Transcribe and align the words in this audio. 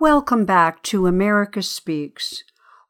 Welcome 0.00 0.44
back 0.44 0.82
to 0.82 1.06
America 1.06 1.62
Speaks. 1.62 2.42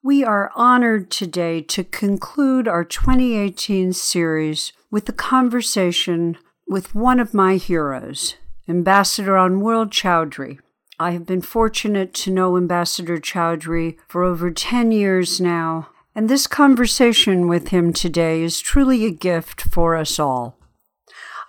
We 0.02 0.24
are 0.24 0.50
honored 0.56 1.10
today 1.10 1.60
to 1.60 1.84
conclude 1.84 2.66
our 2.66 2.84
2018 2.84 3.92
series 3.92 4.72
with 4.90 5.08
a 5.08 5.12
conversation 5.12 6.38
with 6.66 6.94
one 6.94 7.20
of 7.20 7.34
my 7.34 7.56
heroes, 7.56 8.36
Ambassador 8.66 9.32
Anwarul 9.32 9.90
Chowdhury. 9.90 10.58
I 10.98 11.10
have 11.10 11.26
been 11.26 11.42
fortunate 11.42 12.14
to 12.14 12.30
know 12.30 12.56
Ambassador 12.56 13.18
Chowdhury 13.18 13.98
for 14.08 14.24
over 14.24 14.50
10 14.50 14.90
years 14.90 15.40
now, 15.40 15.88
and 16.14 16.30
this 16.30 16.46
conversation 16.46 17.46
with 17.46 17.68
him 17.68 17.92
today 17.92 18.42
is 18.42 18.60
truly 18.60 19.04
a 19.04 19.10
gift 19.10 19.60
for 19.62 19.96
us 19.96 20.18
all. 20.18 20.58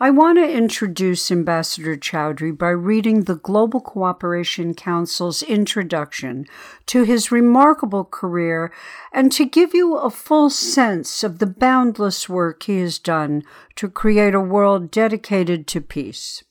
I 0.03 0.09
want 0.09 0.37
to 0.37 0.51
introduce 0.51 1.31
Ambassador 1.31 1.95
Chowdhury 1.95 2.57
by 2.57 2.71
reading 2.71 3.23
the 3.23 3.35
Global 3.37 3.79
Cooperation 3.79 4.73
Council's 4.73 5.41
introduction 5.41 6.45
to 6.87 7.03
his 7.03 7.31
remarkable 7.31 8.03
career 8.03 8.73
and 9.13 9.31
to 9.31 9.45
give 9.45 9.73
you 9.73 9.95
a 9.95 10.09
full 10.09 10.49
sense 10.49 11.23
of 11.23 11.39
the 11.39 11.45
boundless 11.45 12.27
work 12.27 12.63
he 12.63 12.79
has 12.79 12.99
done 12.99 13.43
to 13.77 13.87
create 13.87 14.35
a 14.35 14.41
world 14.41 14.91
dedicated 14.91 15.67
to 15.67 15.79
peace. 15.79 16.43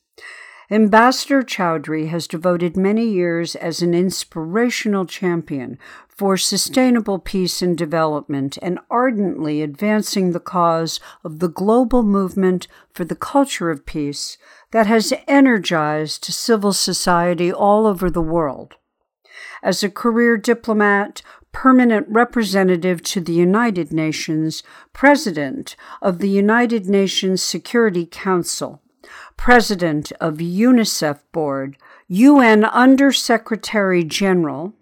Ambassador 0.70 1.42
Chowdhury 1.42 2.08
has 2.08 2.26
devoted 2.26 2.74
many 2.74 3.06
years 3.06 3.54
as 3.54 3.82
an 3.82 3.92
inspirational 3.92 5.04
champion 5.04 5.78
for 6.22 6.36
sustainable 6.36 7.18
peace 7.18 7.60
and 7.62 7.76
development 7.76 8.56
and 8.62 8.78
ardently 8.88 9.60
advancing 9.60 10.30
the 10.30 10.38
cause 10.38 11.00
of 11.24 11.40
the 11.40 11.48
global 11.48 12.04
movement 12.04 12.68
for 12.92 13.04
the 13.04 13.16
culture 13.16 13.72
of 13.72 13.84
peace 13.84 14.38
that 14.70 14.86
has 14.86 15.12
energized 15.26 16.24
civil 16.26 16.72
society 16.72 17.52
all 17.52 17.88
over 17.88 18.08
the 18.08 18.20
world. 18.20 18.76
As 19.64 19.82
a 19.82 19.90
career 19.90 20.36
diplomat, 20.36 21.22
permanent 21.50 22.06
representative 22.08 23.02
to 23.02 23.20
the 23.20 23.32
United 23.32 23.92
Nations, 23.92 24.62
president 24.92 25.74
of 26.00 26.20
the 26.20 26.30
United 26.30 26.86
Nations 26.86 27.42
Security 27.42 28.06
Council, 28.06 28.80
President 29.36 30.12
of 30.20 30.36
UNICEF 30.36 31.18
Board, 31.32 31.76
UN 32.06 32.64
Undersecretary 32.64 34.04
General, 34.04 34.72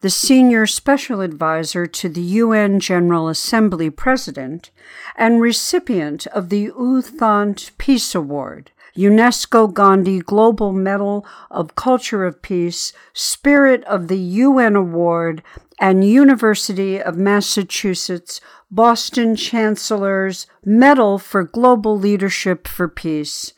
the 0.00 0.10
Senior 0.10 0.66
Special 0.66 1.20
Advisor 1.20 1.86
to 1.86 2.08
the 2.08 2.22
UN 2.22 2.80
General 2.80 3.28
Assembly 3.28 3.90
President, 3.90 4.70
and 5.14 5.42
recipient 5.42 6.26
of 6.28 6.48
the 6.48 6.60
U 6.74 7.02
Thant 7.02 7.70
Peace 7.76 8.14
Award, 8.14 8.70
UNESCO 8.96 9.72
Gandhi 9.72 10.20
Global 10.20 10.72
Medal 10.72 11.26
of 11.50 11.76
Culture 11.76 12.24
of 12.24 12.40
Peace, 12.40 12.94
Spirit 13.12 13.84
of 13.84 14.08
the 14.08 14.18
UN 14.18 14.74
Award, 14.74 15.42
and 15.78 16.02
University 16.02 17.00
of 17.00 17.16
Massachusetts 17.16 18.40
Boston 18.70 19.36
Chancellor's 19.36 20.46
Medal 20.64 21.18
for 21.18 21.44
Global 21.44 21.98
Leadership 21.98 22.66
for 22.66 22.88
Peace. 22.88 23.52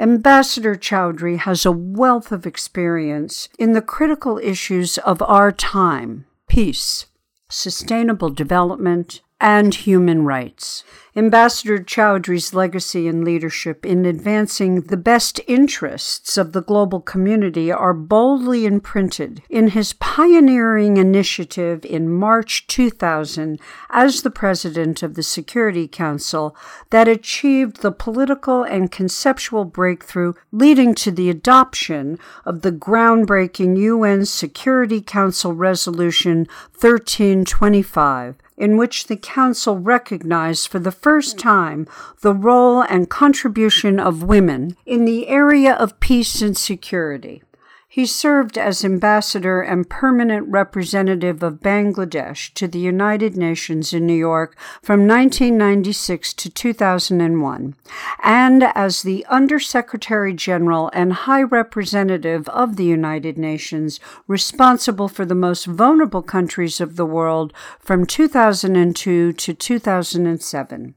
Ambassador 0.00 0.76
Chowdhury 0.76 1.38
has 1.38 1.66
a 1.66 1.72
wealth 1.72 2.30
of 2.30 2.46
experience 2.46 3.48
in 3.58 3.72
the 3.72 3.82
critical 3.82 4.38
issues 4.38 4.96
of 4.98 5.20
our 5.22 5.50
time 5.50 6.24
peace, 6.48 7.06
sustainable 7.48 8.30
development, 8.30 9.20
and 9.40 9.74
human 9.74 10.24
rights. 10.24 10.84
Ambassador 11.18 11.80
Chowdhury's 11.80 12.54
legacy 12.54 13.08
and 13.08 13.24
leadership 13.24 13.84
in 13.84 14.06
advancing 14.06 14.82
the 14.82 14.96
best 14.96 15.40
interests 15.48 16.38
of 16.38 16.52
the 16.52 16.62
global 16.62 17.00
community 17.00 17.72
are 17.72 17.92
boldly 17.92 18.64
imprinted 18.64 19.42
in 19.50 19.70
his 19.70 19.94
pioneering 19.94 20.96
initiative 20.96 21.84
in 21.84 22.08
March 22.08 22.68
2000 22.68 23.58
as 23.90 24.22
the 24.22 24.30
president 24.30 25.02
of 25.02 25.14
the 25.14 25.24
Security 25.24 25.88
Council 25.88 26.56
that 26.90 27.08
achieved 27.08 27.82
the 27.82 27.90
political 27.90 28.62
and 28.62 28.92
conceptual 28.92 29.64
breakthrough 29.64 30.34
leading 30.52 30.94
to 30.94 31.10
the 31.10 31.28
adoption 31.28 32.16
of 32.44 32.62
the 32.62 32.70
groundbreaking 32.70 33.76
UN 33.76 34.24
Security 34.24 35.00
Council 35.00 35.52
Resolution 35.52 36.46
1325 36.78 38.36
in 38.58 38.76
which 38.76 39.06
the 39.06 39.16
Council 39.16 39.78
recognized 39.78 40.68
for 40.68 40.80
the 40.80 40.92
first 41.08 41.38
time 41.38 41.86
the 42.20 42.34
role 42.34 42.82
and 42.82 43.08
contribution 43.08 43.98
of 43.98 44.22
women 44.22 44.76
in 44.84 45.06
the 45.06 45.26
area 45.26 45.72
of 45.72 45.98
peace 46.00 46.42
and 46.42 46.54
security. 46.54 47.42
He 47.88 48.04
served 48.04 48.58
as 48.58 48.84
ambassador 48.84 49.62
and 49.62 49.88
permanent 49.88 50.46
representative 50.48 51.42
of 51.42 51.60
Bangladesh 51.60 52.52
to 52.52 52.68
the 52.68 52.78
United 52.78 53.38
Nations 53.38 53.94
in 53.94 54.06
New 54.06 54.12
York 54.12 54.54
from 54.82 55.06
1996 55.06 56.34
to 56.34 56.50
2001, 56.50 57.74
and 58.22 58.62
as 58.74 59.02
the 59.02 59.24
Undersecretary 59.30 60.34
General 60.34 60.90
and 60.92 61.14
High 61.14 61.42
Representative 61.42 62.46
of 62.50 62.76
the 62.76 62.84
United 62.84 63.38
Nations 63.38 63.98
responsible 64.26 65.08
for 65.08 65.24
the 65.24 65.34
most 65.34 65.64
vulnerable 65.64 66.22
countries 66.22 66.82
of 66.82 66.96
the 66.96 67.06
world 67.06 67.54
from 67.80 68.04
2002 68.04 69.32
to 69.32 69.54
2007 69.54 70.94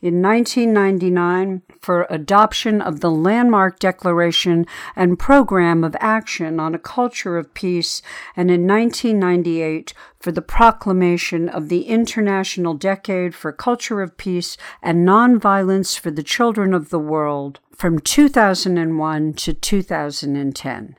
in 0.00 0.22
1999 0.22 1.62
for 1.80 2.06
adoption 2.10 2.80
of 2.80 3.00
the 3.00 3.10
landmark 3.10 3.78
declaration 3.78 4.66
and 4.94 5.18
program 5.18 5.84
of 5.84 5.96
action 6.00 6.60
on 6.60 6.74
a 6.74 6.78
culture 6.78 7.36
of 7.36 7.54
peace, 7.54 8.02
and 8.36 8.50
in 8.50 8.66
1998 8.66 9.94
for 10.18 10.32
the 10.32 10.42
proclamation 10.42 11.48
of 11.48 11.68
the 11.68 11.82
International 11.84 12.74
Decade 12.74 13.34
for 13.34 13.52
Culture 13.52 14.02
of 14.02 14.16
Peace 14.16 14.56
and 14.82 15.06
Nonviolence 15.06 15.98
for 15.98 16.10
the 16.10 16.22
Children 16.22 16.74
of 16.74 16.90
the 16.90 16.98
World 16.98 17.60
from 17.74 17.98
2001 17.98 19.32
to 19.32 19.54
2010. 19.54 20.96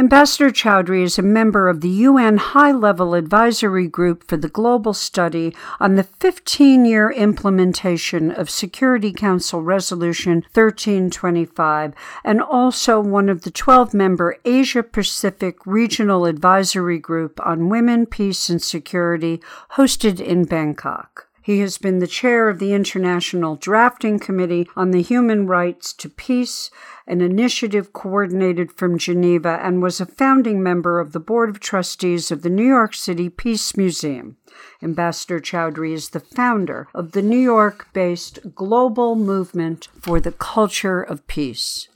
Ambassador 0.00 0.50
Chowdhury 0.50 1.02
is 1.02 1.18
a 1.18 1.22
member 1.22 1.68
of 1.68 1.80
the 1.80 1.88
UN 1.88 2.36
High 2.36 2.70
Level 2.70 3.14
Advisory 3.14 3.88
Group 3.88 4.22
for 4.28 4.36
the 4.36 4.48
Global 4.48 4.94
Study 4.94 5.52
on 5.80 5.96
the 5.96 6.04
15 6.04 6.84
year 6.84 7.10
implementation 7.10 8.30
of 8.30 8.48
Security 8.48 9.12
Council 9.12 9.60
Resolution 9.60 10.44
1325 10.54 11.94
and 12.22 12.40
also 12.40 13.00
one 13.00 13.28
of 13.28 13.42
the 13.42 13.50
12 13.50 13.92
member 13.92 14.36
Asia 14.44 14.84
Pacific 14.84 15.66
Regional 15.66 16.26
Advisory 16.26 17.00
Group 17.00 17.44
on 17.44 17.68
Women, 17.68 18.06
Peace, 18.06 18.48
and 18.48 18.62
Security 18.62 19.42
hosted 19.72 20.20
in 20.20 20.44
Bangkok. 20.44 21.27
He 21.48 21.60
has 21.60 21.78
been 21.78 21.98
the 21.98 22.06
chair 22.06 22.50
of 22.50 22.58
the 22.58 22.74
International 22.74 23.56
Drafting 23.56 24.18
Committee 24.18 24.68
on 24.76 24.90
the 24.90 25.00
Human 25.00 25.46
Rights 25.46 25.94
to 25.94 26.10
Peace, 26.10 26.70
an 27.06 27.22
initiative 27.22 27.94
coordinated 27.94 28.70
from 28.70 28.98
Geneva, 28.98 29.58
and 29.62 29.80
was 29.80 29.98
a 29.98 30.04
founding 30.04 30.62
member 30.62 31.00
of 31.00 31.12
the 31.12 31.20
Board 31.20 31.48
of 31.48 31.58
Trustees 31.58 32.30
of 32.30 32.42
the 32.42 32.50
New 32.50 32.66
York 32.66 32.92
City 32.92 33.30
Peace 33.30 33.78
Museum. 33.78 34.36
Ambassador 34.82 35.40
Chowdhury 35.40 35.94
is 35.94 36.10
the 36.10 36.20
founder 36.20 36.86
of 36.92 37.12
the 37.12 37.22
New 37.22 37.40
York 37.40 37.88
based 37.94 38.54
Global 38.54 39.14
Movement 39.14 39.88
for 39.98 40.20
the 40.20 40.32
Culture 40.32 41.00
of 41.00 41.26
Peace. 41.28 41.88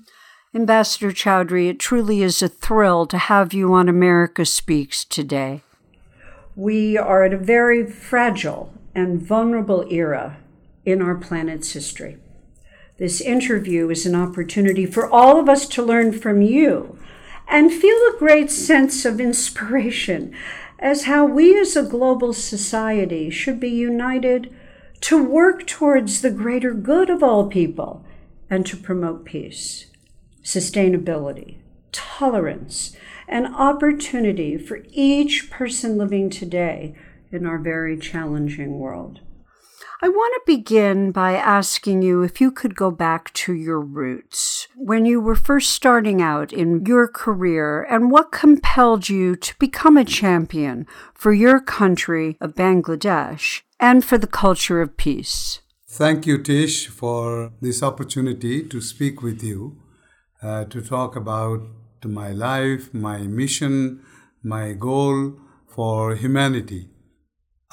Ambassador 0.54 1.12
Chowdhury, 1.12 1.68
it 1.68 1.78
truly 1.78 2.22
is 2.22 2.40
a 2.40 2.48
thrill 2.48 3.04
to 3.04 3.18
have 3.18 3.52
you 3.52 3.74
on 3.74 3.90
America 3.90 4.46
Speaks 4.46 5.04
today. 5.04 5.60
We 6.56 6.96
are 6.96 7.24
at 7.24 7.34
a 7.34 7.38
very 7.38 7.84
fragile 7.84 8.72
and 8.94 9.20
vulnerable 9.20 9.86
era 9.90 10.38
in 10.84 11.00
our 11.00 11.14
planet's 11.14 11.72
history. 11.72 12.18
This 12.98 13.20
interview 13.20 13.88
is 13.90 14.06
an 14.06 14.14
opportunity 14.14 14.86
for 14.86 15.10
all 15.10 15.40
of 15.40 15.48
us 15.48 15.66
to 15.68 15.82
learn 15.82 16.12
from 16.12 16.42
you 16.42 16.98
and 17.48 17.72
feel 17.72 17.96
a 17.96 18.18
great 18.18 18.50
sense 18.50 19.04
of 19.04 19.20
inspiration 19.20 20.34
as 20.78 21.04
how 21.04 21.24
we 21.24 21.58
as 21.58 21.76
a 21.76 21.82
global 21.82 22.32
society 22.32 23.30
should 23.30 23.60
be 23.60 23.70
united 23.70 24.54
to 25.00 25.22
work 25.22 25.66
towards 25.66 26.22
the 26.22 26.30
greater 26.30 26.72
good 26.72 27.10
of 27.10 27.22
all 27.22 27.48
people 27.48 28.04
and 28.48 28.66
to 28.66 28.76
promote 28.76 29.24
peace, 29.24 29.86
sustainability, 30.44 31.58
tolerance, 31.90 32.96
and 33.26 33.46
opportunity 33.54 34.58
for 34.58 34.84
each 34.90 35.50
person 35.50 35.96
living 35.96 36.28
today 36.28 36.94
in 37.32 37.46
our 37.46 37.58
very 37.58 37.98
challenging 37.98 38.78
world. 38.78 39.20
I 40.04 40.08
want 40.08 40.34
to 40.34 40.56
begin 40.56 41.12
by 41.12 41.34
asking 41.34 42.02
you 42.02 42.22
if 42.22 42.40
you 42.40 42.50
could 42.50 42.74
go 42.74 42.90
back 42.90 43.32
to 43.34 43.52
your 43.52 43.80
roots 43.80 44.66
when 44.74 45.06
you 45.06 45.20
were 45.20 45.36
first 45.36 45.70
starting 45.70 46.20
out 46.20 46.52
in 46.52 46.84
your 46.84 47.06
career 47.06 47.84
and 47.84 48.10
what 48.10 48.32
compelled 48.32 49.08
you 49.08 49.36
to 49.36 49.54
become 49.60 49.96
a 49.96 50.04
champion 50.04 50.88
for 51.14 51.32
your 51.32 51.60
country 51.60 52.36
of 52.40 52.56
Bangladesh 52.56 53.62
and 53.78 54.04
for 54.04 54.18
the 54.18 54.26
culture 54.26 54.82
of 54.82 54.96
peace. 54.96 55.60
Thank 55.88 56.26
you, 56.26 56.42
Tish, 56.42 56.88
for 56.88 57.52
this 57.60 57.80
opportunity 57.80 58.66
to 58.66 58.80
speak 58.80 59.22
with 59.22 59.40
you, 59.42 59.76
uh, 60.42 60.64
to 60.64 60.82
talk 60.82 61.14
about 61.14 61.60
my 62.04 62.32
life, 62.32 62.92
my 62.92 63.18
mission, 63.18 64.00
my 64.42 64.72
goal 64.72 65.34
for 65.68 66.16
humanity. 66.16 66.88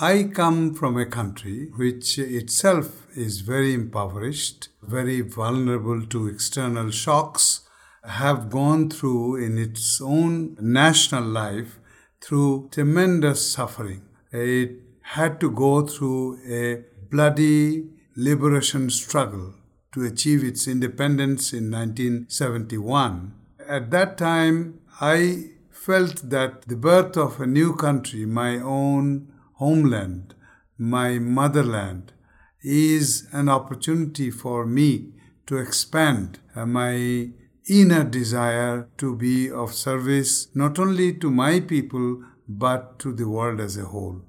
I 0.01 0.24
come 0.34 0.74
from 0.75 0.96
a 0.96 1.06
country 1.06 1.72
which 1.75 2.18
itself 2.18 3.06
is 3.18 3.42
very 3.42 3.74
impoverished, 3.74 4.69
very 4.81 5.19
vulnerable 5.19 6.06
to 6.06 6.28
external 6.28 6.90
shocks, 6.90 7.68
have 8.06 8.50
gone 8.50 8.90
through 8.90 9.44
in 9.44 9.57
its 9.57 10.00
own 10.00 10.56
national 10.62 11.25
life 11.25 11.80
through 12.22 12.69
tremendous 12.72 13.51
suffering. 13.51 14.04
It 14.31 14.78
had 15.01 15.42
to 15.42 15.51
go 15.51 15.86
through 15.86 16.40
a 16.48 16.86
bloody 17.12 17.90
liberation 18.16 18.90
struggle 18.92 19.54
to 19.92 20.06
achieve 20.06 20.45
its 20.45 20.66
independence 20.66 21.52
in 21.52 21.69
1971. 21.69 23.34
At 23.68 23.92
that 23.92 24.18
time, 24.18 24.80
I 25.02 25.50
felt 25.72 26.30
that 26.30 26.69
the 26.69 26.78
birth 26.78 27.18
of 27.18 27.42
a 27.42 27.48
new 27.48 27.75
country, 27.75 28.25
my 28.25 28.62
own 28.62 29.29
homeland, 29.59 30.35
my 30.77 31.19
motherland, 31.19 32.13
is 32.61 33.27
an 33.31 33.50
opportunity 33.50 34.31
for 34.31 34.65
me 34.65 35.13
to 35.47 35.57
expand 35.57 36.39
uh, 36.56 36.65
my 36.65 37.29
inner 37.67 38.03
desire 38.03 38.89
to 38.97 39.15
be 39.15 39.50
of 39.50 39.73
service 39.73 40.47
not 40.56 40.79
only 40.79 41.13
to 41.13 41.29
my 41.29 41.59
people 41.59 42.23
but 42.47 42.97
to 43.00 43.13
the 43.13 43.27
world 43.27 43.59
as 43.59 43.77
a 43.77 43.85
whole. 43.85 44.21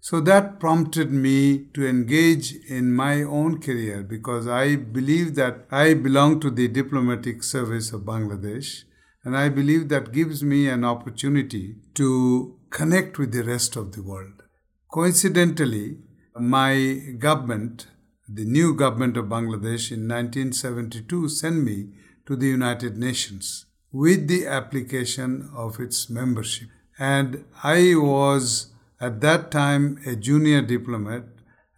So 0.00 0.20
that 0.20 0.58
prompted 0.60 1.12
me 1.12 1.66
to 1.74 1.86
engage 1.86 2.54
in 2.68 2.92
my 2.92 3.22
own 3.22 3.60
career 3.60 4.02
because 4.02 4.46
I 4.48 4.76
believe 4.76 5.34
that 5.36 5.66
I 5.70 5.94
belong 5.94 6.40
to 6.40 6.50
the 6.50 6.68
diplomatic 6.68 7.42
service 7.42 7.92
of 7.92 8.02
Bangladesh 8.02 8.84
and 9.24 9.36
I 9.36 9.48
believe 9.48 9.88
that 9.88 10.12
gives 10.12 10.42
me 10.42 10.68
an 10.68 10.84
opportunity 10.84 11.76
to 11.94 12.58
connect 12.70 13.18
with 13.18 13.32
the 13.32 13.44
rest 13.44 13.76
of 13.76 13.92
the 13.92 14.02
world. 14.02 14.42
Coincidentally, 14.90 15.98
my 16.38 17.14
government, 17.18 17.86
the 18.28 18.44
new 18.44 18.74
government 18.74 19.16
of 19.16 19.26
Bangladesh 19.26 19.92
in 19.92 20.08
1972, 20.08 21.28
sent 21.28 21.62
me 21.62 21.90
to 22.26 22.36
the 22.36 22.46
United 22.46 22.96
Nations 22.96 23.66
with 23.92 24.26
the 24.26 24.46
application 24.46 25.50
of 25.54 25.78
its 25.78 26.08
membership. 26.08 26.68
And 26.98 27.44
I 27.62 27.94
was 27.96 28.72
at 29.00 29.20
that 29.20 29.50
time 29.50 29.98
a 30.06 30.16
junior 30.16 30.62
diplomat, 30.62 31.24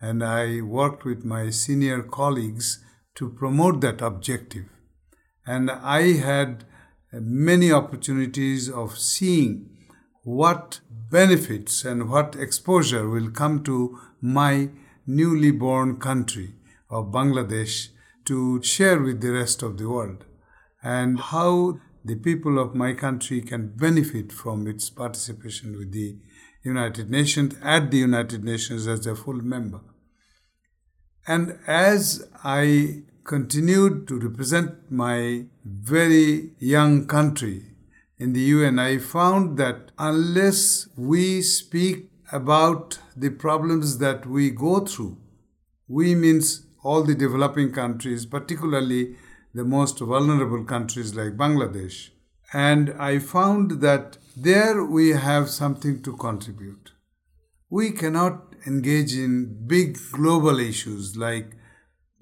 and 0.01 0.23
I 0.23 0.61
worked 0.61 1.05
with 1.05 1.25
my 1.25 1.51
senior 1.51 2.03
colleagues 2.03 2.85
to 3.17 3.31
promote 3.31 3.81
that 3.81 4.01
objective. 4.01 4.67
And 5.47 5.71
I 5.71 6.13
had 6.13 6.65
many 7.21 7.73
opportunities 7.73 8.69
of 8.69 8.99
seeing 8.99 9.71
what 10.23 10.81
benefits 11.11 11.85
and 11.85 12.09
what 12.09 12.35
exposure 12.37 13.09
will 13.09 13.31
come 13.31 13.63
to 13.63 13.99
my 14.21 14.71
newly 15.07 15.51
born 15.51 15.99
country 15.99 16.55
of 16.91 17.07
Bangladesh 17.07 17.89
to 18.25 18.63
share 18.63 19.01
with 19.01 19.21
the 19.21 19.33
rest 19.33 19.63
of 19.63 19.77
the 19.77 19.89
world 19.89 20.25
and 20.83 21.21
how 21.21 21.79
the 22.05 22.17
people 22.17 22.59
of 22.59 22.75
my 22.75 22.93
country 22.93 23.41
can 23.41 23.69
benefit 23.69 24.33
from 24.33 24.67
its 24.67 24.91
participation 24.91 25.77
with 25.77 25.93
the 25.93 26.17
United 26.63 27.11
Nations 27.11 27.55
at 27.63 27.91
the 27.91 27.99
United 27.99 28.45
Nations 28.45 28.87
as 28.87 29.07
a 29.07 29.15
full 29.15 29.41
member. 29.43 29.81
And 31.27 31.59
as 31.67 32.27
I 32.43 33.03
continued 33.25 34.07
to 34.09 34.19
represent 34.19 34.91
my 34.91 35.47
very 35.65 36.53
young 36.59 37.07
country 37.07 37.75
in 38.17 38.33
the 38.33 38.41
UN, 38.41 38.79
I 38.79 38.99
found 38.99 39.59
that 39.59 39.91
unless 39.99 40.89
we 40.97 41.43
speak 41.43 42.11
about 42.31 42.99
the 43.17 43.31
problems 43.31 43.99
that 43.99 44.25
we 44.25 44.51
go 44.51 44.81
through, 44.81 45.19
we 45.89 46.15
means 46.15 46.67
all 46.85 47.03
the 47.03 47.15
developing 47.15 47.73
countries, 47.73 48.25
particularly 48.25 49.17
the 49.53 49.65
most 49.65 49.99
vulnerable 49.99 50.65
countries 50.65 51.15
like 51.15 51.37
Bangladesh. 51.37 52.11
And 52.53 52.95
I 52.99 53.19
found 53.19 53.81
that 53.81 54.19
there 54.37 54.85
we 54.85 55.11
have 55.11 55.51
something 55.51 56.03
to 56.03 56.17
contribute. 56.17 56.93
We 57.69 57.91
cannot 57.91 58.55
engage 58.67 59.15
in 59.15 59.67
big 59.67 59.99
global 60.13 60.61
issues 60.61 61.17
like 61.17 61.57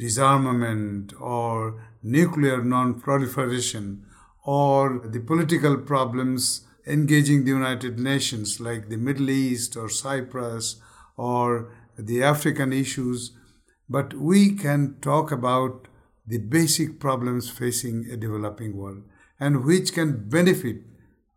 disarmament 0.03 1.13
or 1.21 1.81
nuclear 2.03 2.63
non 2.65 3.01
proliferation 3.01 4.05
or 4.45 5.01
the 5.15 5.21
political 5.21 5.77
problems 5.77 6.67
engaging 6.87 7.45
the 7.45 7.51
United 7.51 8.01
Nations, 8.01 8.59
like 8.59 8.89
the 8.89 8.97
Middle 8.97 9.31
East 9.31 9.77
or 9.77 9.89
Cyprus 9.89 10.81
or 11.17 11.73
the 11.97 12.21
African 12.23 12.73
issues, 12.73 13.31
but 13.89 14.15
we 14.15 14.57
can 14.65 14.97
talk 15.01 15.31
about 15.31 15.87
the 16.27 16.39
basic 16.39 16.99
problems 16.99 17.49
facing 17.49 18.07
a 18.11 18.17
developing 18.17 18.77
world 18.77 19.03
and 19.39 19.65
which 19.65 19.93
can 19.93 20.29
benefit 20.29 20.79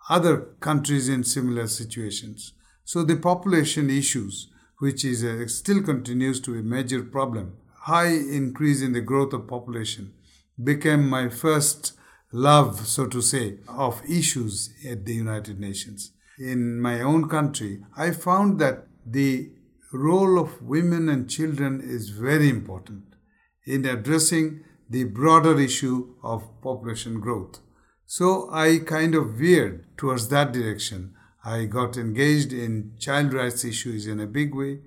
other 0.10 0.38
countries 0.60 1.08
in 1.08 1.24
similar 1.24 1.68
situations. 1.68 2.54
So 2.84 3.04
the 3.04 3.18
population 3.18 3.92
issues, 3.92 4.48
which 4.80 5.06
is 5.06 5.22
a, 5.24 5.48
still 5.50 5.84
continues 5.84 6.40
to 6.42 6.54
be 6.54 6.60
a 6.60 6.72
major 6.78 7.04
problem, 7.04 7.58
high 7.86 8.14
increase 8.40 8.82
in 8.82 8.94
the 8.94 9.02
growth 9.02 9.32
of 9.34 9.48
population, 9.48 10.14
became 10.64 11.08
my 11.08 11.30
first 11.30 11.94
love, 12.32 12.88
so 12.88 13.06
to 13.06 13.22
say, 13.22 13.60
of 13.68 14.02
issues 14.10 14.74
at 14.90 15.06
the 15.06 15.14
United 15.14 15.60
Nations. 15.60 16.12
In 16.40 16.80
my 16.80 17.02
own 17.02 17.30
country, 17.30 17.84
I 17.96 18.10
found 18.12 18.60
that 18.60 18.88
the 19.06 19.52
role 19.94 20.40
of 20.40 20.64
women 20.64 21.10
and 21.10 21.30
children 21.30 21.80
is 21.80 22.10
very 22.10 22.50
important 22.50 23.04
in 23.66 23.86
addressing 23.86 24.64
the 24.90 25.04
broader 25.04 25.60
issue 25.60 26.16
of 26.24 26.62
population 26.62 27.20
growth. 27.20 27.60
So 28.08 28.50
I 28.52 28.80
kind 28.80 29.14
of 29.14 29.36
veered 29.36 29.86
towards 29.96 30.30
that 30.30 30.52
direction. 30.52 31.14
I 31.44 31.66
got 31.66 31.98
engaged 31.98 32.52
in 32.52 32.94
child 33.00 33.32
rights 33.34 33.64
issues 33.64 34.08
in 34.08 34.20
a 34.20 34.28
big 34.28 34.56
way. 34.56 34.80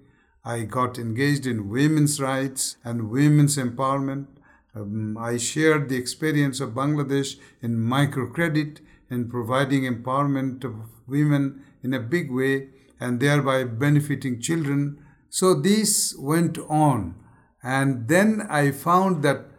I 0.48 0.62
got 0.62 0.98
engaged 0.98 1.46
in 1.46 1.68
women's 1.68 2.18
rights 2.22 2.78
and 2.82 3.10
women's 3.10 3.58
empowerment. 3.58 4.28
Um, 4.74 5.18
I 5.18 5.36
shared 5.36 5.90
the 5.90 5.96
experience 5.96 6.58
of 6.60 6.70
Bangladesh 6.70 7.36
in 7.60 7.76
microcredit 7.76 8.78
in 9.10 9.28
providing 9.28 9.82
empowerment 9.82 10.64
of 10.64 10.74
women 11.06 11.64
in 11.82 11.92
a 11.92 12.00
big 12.00 12.32
way 12.32 12.68
and 12.98 13.20
thereby 13.20 13.64
benefiting 13.64 14.40
children. 14.40 14.98
So 15.28 15.52
this 15.52 16.16
went 16.18 16.56
on. 16.56 17.16
And 17.62 18.08
then 18.08 18.46
I 18.48 18.70
found 18.70 19.22
that 19.24 19.50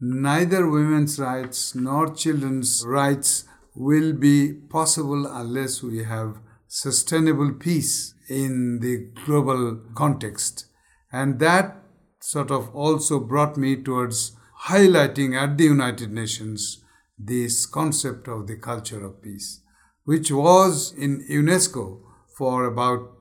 neither 0.00 0.70
women's 0.70 1.18
rights 1.18 1.74
nor 1.74 2.14
children's 2.14 2.84
rights 2.86 3.42
will 3.74 4.12
be 4.12 4.52
possible 4.52 5.26
unless 5.26 5.82
we 5.82 6.04
have 6.04 6.38
sustainable 6.68 7.52
peace 7.54 8.14
in 8.28 8.80
the 8.80 9.08
global 9.24 9.80
context. 9.94 10.66
And 11.10 11.38
that 11.40 11.76
sort 12.20 12.50
of 12.50 12.74
also 12.74 13.18
brought 13.18 13.56
me 13.56 13.76
towards 13.76 14.36
highlighting 14.66 15.34
at 15.34 15.56
the 15.56 15.64
United 15.64 16.12
Nations 16.12 16.84
this 17.18 17.66
concept 17.66 18.28
of 18.28 18.46
the 18.46 18.56
culture 18.56 19.04
of 19.04 19.22
peace, 19.22 19.60
which 20.04 20.30
was 20.30 20.92
in 20.92 21.24
UNESCO 21.28 22.00
for 22.36 22.64
about 22.64 23.12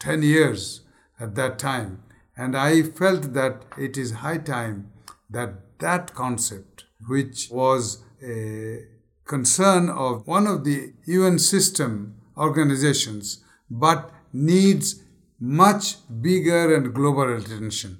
10 0.00 0.22
years 0.22 0.82
at 1.18 1.34
that 1.36 1.58
time. 1.58 2.02
And 2.36 2.56
I 2.56 2.82
felt 2.82 3.34
that 3.34 3.64
it 3.78 3.96
is 3.96 4.12
high 4.12 4.38
time 4.38 4.90
that 5.28 5.78
that 5.78 6.14
concept, 6.14 6.84
which 7.06 7.48
was 7.50 8.02
a 8.22 8.80
concern 9.24 9.88
of 9.88 10.26
one 10.26 10.46
of 10.46 10.64
the 10.64 10.92
UN 11.06 11.38
system 11.38 12.19
organizations, 12.40 13.44
but 13.70 14.10
needs 14.32 15.02
much 15.38 15.96
bigger 16.20 16.74
and 16.74 16.94
global 16.94 17.36
attention. 17.36 17.98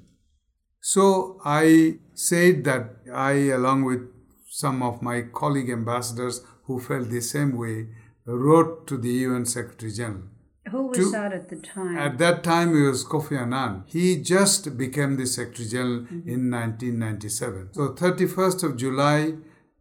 So 0.81 1.41
I 1.45 1.99
said 2.15 2.65
that 2.65 2.97
I, 3.13 3.33
along 3.59 3.85
with 3.85 4.09
some 4.49 4.83
of 4.83 5.03
my 5.03 5.23
colleague 5.23 5.71
ambassadors 5.71 6.43
who 6.65 6.81
felt 6.81 7.11
the 7.11 7.21
same 7.21 7.57
way, 7.57 7.89
wrote 8.27 8.87
to 8.87 8.97
the 8.97 9.11
UN 9.27 9.45
Secretary 9.47 9.93
General. 9.93 10.23
Who 10.71 10.89
was 10.89 10.99
to, 10.99 11.11
that 11.11 11.33
at 11.33 11.49
the 11.49 11.57
time? 11.57 11.97
At 11.97 12.19
that 12.19 12.45
time, 12.45 12.77
it 12.77 12.87
was 12.87 13.05
Kofi 13.05 13.41
Annan. 13.41 13.85
He 13.87 14.17
just 14.23 14.77
became 14.77 15.17
the 15.17 15.27
Secretary 15.27 15.69
General 15.69 16.01
mm-hmm. 16.01 16.29
in 16.29 16.51
1997. 16.51 17.71
So, 17.73 17.89
31st 17.95 18.63
of 18.65 18.77
July 18.77 19.21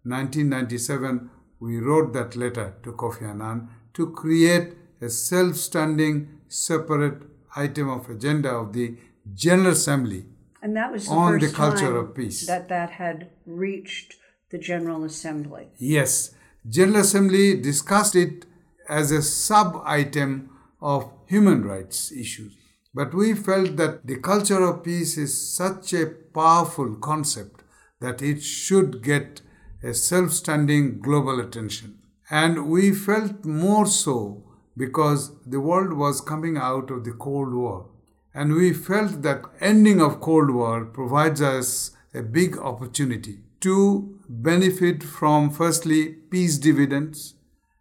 1997, 0.03 1.29
we 1.59 1.77
wrote 1.77 2.13
that 2.13 2.35
letter 2.35 2.75
to 2.83 2.93
Kofi 2.93 3.29
Annan 3.29 3.69
to 3.93 4.11
create 4.11 4.73
a 5.01 5.09
self-standing, 5.09 6.39
separate 6.47 7.23
item 7.55 7.89
of 7.89 8.09
agenda 8.09 8.49
of 8.49 8.73
the 8.73 8.95
General 9.33 9.71
Assembly 9.71 10.25
And 10.61 10.75
that 10.75 10.91
was 10.91 11.05
the 11.05 11.11
on 11.11 11.39
first 11.39 11.51
the 11.51 11.55
culture 11.55 11.95
of 11.95 12.15
peace. 12.15 12.45
that 12.47 12.67
that 12.69 12.91
had 12.91 13.29
reached 13.45 14.15
the 14.51 14.57
General 14.57 15.03
Assembly. 15.03 15.67
Yes, 15.77 16.31
General 16.67 17.01
Assembly 17.01 17.59
discussed 17.61 18.15
it 18.15 18.45
as 18.89 19.11
a 19.11 19.21
sub 19.21 19.81
item 19.85 20.49
of 20.81 21.11
human 21.27 21.63
rights 21.63 22.11
issues. 22.11 22.53
But 22.93 23.13
we 23.13 23.35
felt 23.35 23.77
that 23.77 24.07
the 24.07 24.17
culture 24.17 24.63
of 24.63 24.83
peace 24.83 25.17
is 25.17 25.55
such 25.55 25.93
a 25.93 26.07
powerful 26.07 26.95
concept 26.95 27.61
that 28.01 28.21
it 28.21 28.41
should 28.41 29.03
get 29.03 29.41
a 29.83 29.93
self 29.93 30.31
standing 30.33 30.99
global 30.99 31.39
attention. 31.39 31.98
And 32.29 32.69
we 32.69 32.93
felt 32.93 33.43
more 33.43 33.85
so 33.85 34.43
because 34.77 35.31
the 35.45 35.59
world 35.59 35.93
was 35.93 36.21
coming 36.21 36.57
out 36.57 36.91
of 36.91 37.03
the 37.03 37.11
Cold 37.11 37.53
War. 37.53 37.89
And 38.33 38.53
we 38.53 38.73
felt 38.73 39.23
that 39.23 39.45
ending 39.59 40.01
of 40.01 40.21
Cold 40.21 40.51
War 40.51 40.85
provides 40.85 41.41
us 41.41 41.91
a 42.13 42.21
big 42.21 42.57
opportunity 42.57 43.39
to 43.61 44.19
benefit 44.29 45.03
from 45.03 45.49
firstly 45.49 46.09
peace 46.29 46.57
dividends, 46.57 47.33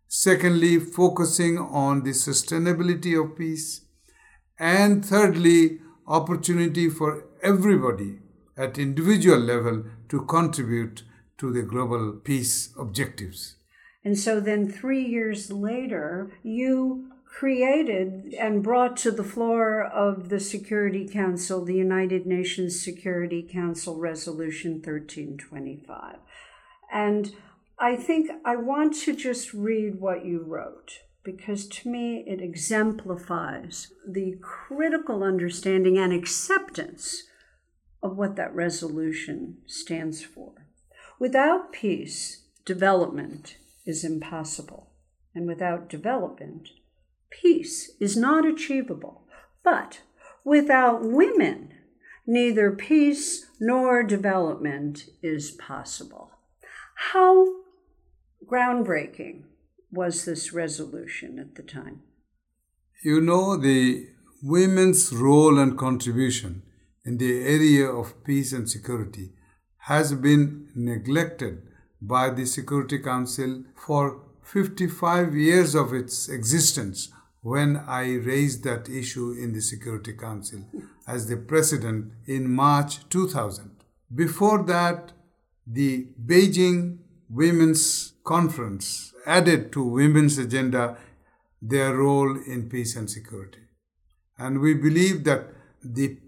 secondly 0.09 0.79
focusing 0.79 1.59
on 1.59 2.03
the 2.03 2.11
sustainability 2.11 3.23
of 3.23 3.37
peace, 3.37 3.83
and 4.59 5.05
thirdly 5.05 5.79
opportunity 6.07 6.89
for 6.89 7.25
everybody 7.43 8.19
at 8.57 8.79
individual 8.79 9.39
level 9.39 9.85
to 10.09 10.25
contribute 10.25 11.03
to 11.37 11.53
the 11.53 11.63
global 11.63 12.13
peace 12.13 12.71
objectives. 12.77 13.58
And 14.09 14.19
so 14.19 14.41
then 14.41 14.73
3 14.73 15.05
years 15.05 15.53
later 15.53 16.33
you 16.43 17.11
created 17.27 18.33
and 18.41 18.63
brought 18.63 18.97
to 18.97 19.11
the 19.11 19.23
floor 19.23 19.85
of 19.85 20.31
the 20.31 20.41
Security 20.41 21.07
Council 21.07 21.63
the 21.63 21.75
United 21.75 22.25
Nations 22.25 22.83
Security 22.83 23.43
Council 23.43 23.99
Resolution 23.99 24.77
1325. 24.77 26.21
And 26.91 27.35
I 27.79 27.97
think 27.97 28.31
I 28.47 28.57
want 28.57 28.95
to 29.01 29.15
just 29.15 29.53
read 29.53 30.01
what 30.01 30.25
you 30.25 30.43
wrote 30.43 31.01
because 31.23 31.69
to 31.69 31.91
me 31.91 32.25
it 32.27 32.41
exemplifies 32.41 33.93
the 34.09 34.37
critical 34.41 35.23
understanding 35.23 35.99
and 35.99 36.15
acceptance 36.15 37.25
of 38.03 38.17
what 38.17 38.37
that 38.37 38.55
resolution 38.55 39.59
stands 39.67 40.25
for. 40.25 40.55
Without 41.19 41.75
peace, 41.75 42.45
development 42.65 43.59
is 43.89 44.05
impossible. 44.05 44.91
And 45.35 45.49
without 45.49 45.89
development, 45.89 46.69
peace 47.31 47.93
is 47.99 48.17
not 48.17 48.47
achievable. 48.47 49.25
But 49.65 50.03
without 50.45 51.03
women, 51.03 51.73
neither 52.27 52.71
peace 52.71 53.47
nor 53.59 54.03
development 54.03 55.07
is 55.23 55.51
possible. 55.53 56.31
How 57.13 57.47
groundbreaking 58.47 59.45
was 59.91 60.25
this 60.25 60.53
resolution 60.53 61.39
at 61.39 61.55
the 61.55 61.63
time? 61.63 62.03
You 63.03 63.21
know, 63.21 63.57
the 63.57 64.07
women's 64.43 65.13
role 65.13 65.59
and 65.59 65.79
contribution 65.79 66.63
in 67.07 67.17
the 67.17 67.43
area 67.43 67.87
of 67.87 68.23
peace 68.25 68.53
and 68.53 68.69
security 68.69 69.31
has 69.83 70.13
been 70.13 70.69
neglected 70.75 71.63
by 72.01 72.31
the 72.31 72.47
Security 72.47 72.99
Council 72.99 73.65
for 73.75 74.23
55 74.43 75.35
years 75.35 75.75
of 75.75 75.93
its 75.93 76.29
existence 76.29 77.11
when 77.43 77.77
I 77.77 78.15
raised 78.17 78.65
that 78.65 78.89
issue 78.89 79.33
in 79.33 79.53
the 79.53 79.61
Security 79.61 80.13
Council 80.13 80.65
as 81.07 81.29
the 81.29 81.37
president 81.37 82.13
in 82.27 82.51
March 82.51 83.09
2000. 83.09 83.71
Before 84.15 84.63
that, 84.65 85.13
the 85.67 86.09
Beijing 86.25 86.99
Women's 87.29 88.15
Conference 88.25 89.13
added 89.27 89.73
to 89.73 89.85
women's 89.85 90.39
agenda 90.39 90.97
their 91.61 91.95
role 91.95 92.37
in 92.47 92.69
peace 92.69 92.97
and 92.97 93.11
security. 93.11 93.61
And 94.39 94.61
we 94.61 94.75
believe 94.75 95.25
that 95.25 95.49
the 95.83 96.19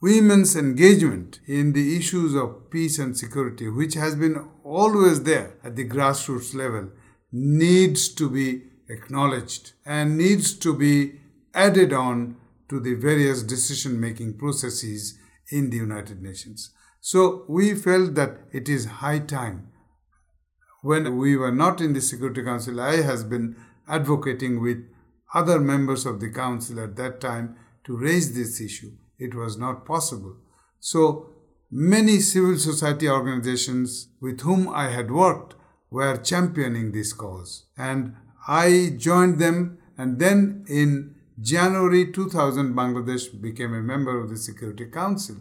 women's 0.00 0.54
engagement 0.56 1.40
in 1.46 1.72
the 1.72 1.96
issues 1.96 2.34
of 2.34 2.70
peace 2.70 2.98
and 2.98 3.16
security, 3.16 3.68
which 3.68 3.94
has 3.94 4.14
been 4.14 4.48
always 4.62 5.22
there 5.22 5.54
at 5.64 5.76
the 5.76 5.88
grassroots 5.88 6.54
level, 6.54 6.90
needs 7.32 8.08
to 8.08 8.28
be 8.28 8.62
acknowledged 8.88 9.72
and 9.84 10.16
needs 10.16 10.54
to 10.54 10.76
be 10.76 11.20
added 11.54 11.92
on 11.92 12.36
to 12.68 12.80
the 12.80 12.94
various 12.94 13.42
decision 13.42 14.00
making 14.00 14.36
processes 14.36 15.18
in 15.50 15.70
the 15.70 15.76
United 15.76 16.20
Nations. 16.22 16.70
So 17.00 17.44
we 17.48 17.74
felt 17.74 18.14
that 18.14 18.38
it 18.52 18.68
is 18.68 18.86
high 18.86 19.20
time. 19.20 19.68
When 20.82 21.16
we 21.16 21.36
were 21.36 21.52
not 21.52 21.80
in 21.80 21.92
the 21.92 22.00
Security 22.00 22.42
Council, 22.42 22.80
I 22.80 23.02
has 23.02 23.24
been 23.24 23.56
advocating 23.88 24.60
with 24.60 24.84
other 25.34 25.58
members 25.60 26.06
of 26.06 26.20
the 26.20 26.30
council 26.30 26.80
at 26.80 26.96
that 26.96 27.20
time 27.20 27.56
to 27.84 27.96
raise 27.96 28.34
this 28.34 28.60
issue. 28.60 28.92
It 29.18 29.34
was 29.34 29.56
not 29.56 29.84
possible. 29.84 30.36
So 30.80 31.30
many 31.70 32.20
civil 32.20 32.58
society 32.58 33.08
organizations 33.08 34.08
with 34.20 34.40
whom 34.40 34.68
I 34.68 34.90
had 34.90 35.10
worked 35.10 35.54
were 35.90 36.16
championing 36.16 36.92
this 36.92 37.12
cause. 37.12 37.64
And 37.76 38.14
I 38.48 38.94
joined 38.96 39.38
them, 39.38 39.78
and 39.98 40.18
then 40.18 40.64
in 40.68 41.16
January 41.40 42.12
2000, 42.12 42.74
Bangladesh 42.74 43.40
became 43.40 43.74
a 43.74 43.82
member 43.82 44.18
of 44.18 44.30
the 44.30 44.36
Security 44.36 44.86
Council. 44.86 45.36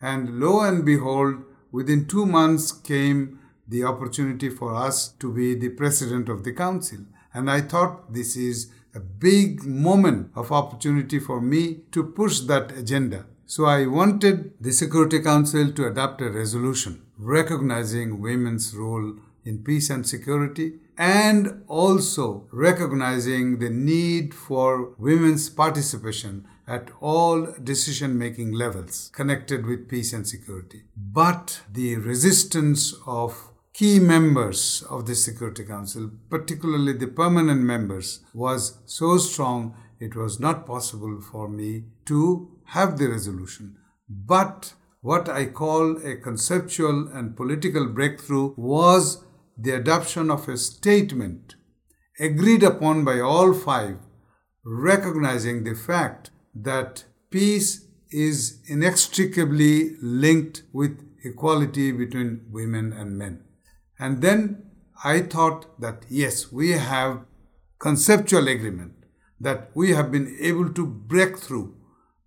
And 0.00 0.40
lo 0.40 0.60
and 0.60 0.84
behold, 0.84 1.44
within 1.70 2.06
two 2.06 2.26
months 2.26 2.72
came 2.72 3.38
the 3.66 3.84
opportunity 3.84 4.50
for 4.50 4.74
us 4.74 5.08
to 5.08 5.32
be 5.32 5.54
the 5.54 5.70
president 5.70 6.28
of 6.28 6.44
the 6.44 6.52
council. 6.52 6.98
And 7.32 7.50
I 7.50 7.62
thought 7.62 8.12
this 8.12 8.36
is 8.36 8.70
a 8.94 9.00
big 9.00 9.64
moment 9.64 10.30
of 10.34 10.52
opportunity 10.52 11.18
for 11.18 11.40
me 11.40 11.80
to 11.92 12.04
push 12.04 12.40
that 12.40 12.76
agenda. 12.76 13.26
So 13.46 13.66
I 13.66 13.86
wanted 13.86 14.54
the 14.60 14.72
Security 14.72 15.20
Council 15.20 15.70
to 15.72 15.86
adopt 15.86 16.20
a 16.22 16.30
resolution 16.30 17.02
recognizing 17.18 18.20
women's 18.20 18.74
role 18.74 19.16
in 19.44 19.62
peace 19.62 19.90
and 19.90 20.06
security 20.06 20.74
and 20.96 21.62
also 21.68 22.46
recognizing 22.50 23.58
the 23.58 23.70
need 23.70 24.32
for 24.32 24.94
women's 24.98 25.48
participation 25.50 26.46
at 26.66 26.90
all 27.00 27.52
decision 27.62 28.16
making 28.16 28.52
levels 28.52 29.10
connected 29.12 29.66
with 29.66 29.88
peace 29.88 30.12
and 30.12 30.26
security. 30.26 30.84
But 30.96 31.60
the 31.70 31.96
resistance 31.96 32.94
of 33.06 33.50
key 33.74 33.98
members 33.98 34.84
of 34.88 35.04
the 35.06 35.16
Security 35.16 35.64
Council, 35.64 36.08
particularly 36.30 36.92
the 36.92 37.08
permanent 37.08 37.60
members, 37.60 38.20
was 38.32 38.78
so 38.86 39.18
strong 39.18 39.74
it 39.98 40.14
was 40.14 40.38
not 40.38 40.64
possible 40.64 41.20
for 41.20 41.48
me 41.48 41.84
to 42.06 42.48
have 42.66 42.98
the 42.98 43.08
resolution. 43.08 43.76
But 44.08 44.74
what 45.00 45.28
I 45.28 45.46
call 45.46 45.96
a 46.06 46.16
conceptual 46.16 47.08
and 47.08 47.36
political 47.36 47.86
breakthrough 47.88 48.54
was 48.56 49.24
the 49.58 49.72
adoption 49.72 50.30
of 50.30 50.48
a 50.48 50.56
statement 50.56 51.56
agreed 52.18 52.62
upon 52.62 53.04
by 53.04 53.18
all 53.20 53.52
five, 53.52 53.98
recognizing 54.64 55.64
the 55.64 55.74
fact 55.74 56.30
that 56.54 57.04
peace 57.30 57.86
is 58.10 58.60
inextricably 58.66 59.96
linked 60.00 60.62
with 60.72 61.00
equality 61.24 61.90
between 61.90 62.46
women 62.50 62.92
and 62.92 63.18
men. 63.18 63.43
And 64.04 64.20
then 64.20 64.40
I 65.02 65.20
thought 65.20 65.80
that 65.80 66.04
yes, 66.10 66.52
we 66.52 66.72
have 66.72 67.24
conceptual 67.78 68.48
agreement 68.48 68.92
that 69.40 69.70
we 69.74 69.92
have 69.92 70.12
been 70.12 70.36
able 70.40 70.68
to 70.74 70.86
break 70.86 71.38
through 71.38 71.74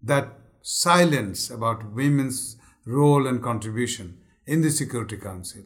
that 0.02 0.28
silence 0.64 1.52
about 1.52 1.92
women's 1.94 2.58
role 2.86 3.28
and 3.28 3.44
contribution 3.44 4.18
in 4.48 4.62
the 4.62 4.72
Security 4.72 5.18
Council. 5.18 5.62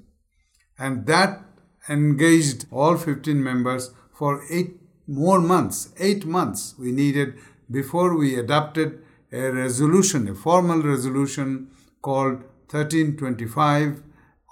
And 0.77 1.05
that 1.05 1.45
engaged 1.87 2.65
all 2.71 2.97
15 2.97 3.41
members 3.41 3.91
for 4.13 4.43
eight 4.49 4.81
more 5.07 5.39
months. 5.39 5.93
Eight 5.97 6.25
months 6.25 6.75
we 6.77 6.91
needed 6.91 7.35
before 7.69 8.17
we 8.17 8.37
adopted 8.37 9.01
a 9.31 9.49
resolution, 9.49 10.27
a 10.27 10.35
formal 10.35 10.81
resolution 10.81 11.69
called 12.01 12.43
1325 12.69 14.03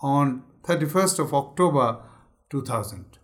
on 0.01 0.43
31st 0.63 1.19
of 1.19 1.33
October 1.33 2.01
2000 2.49 3.17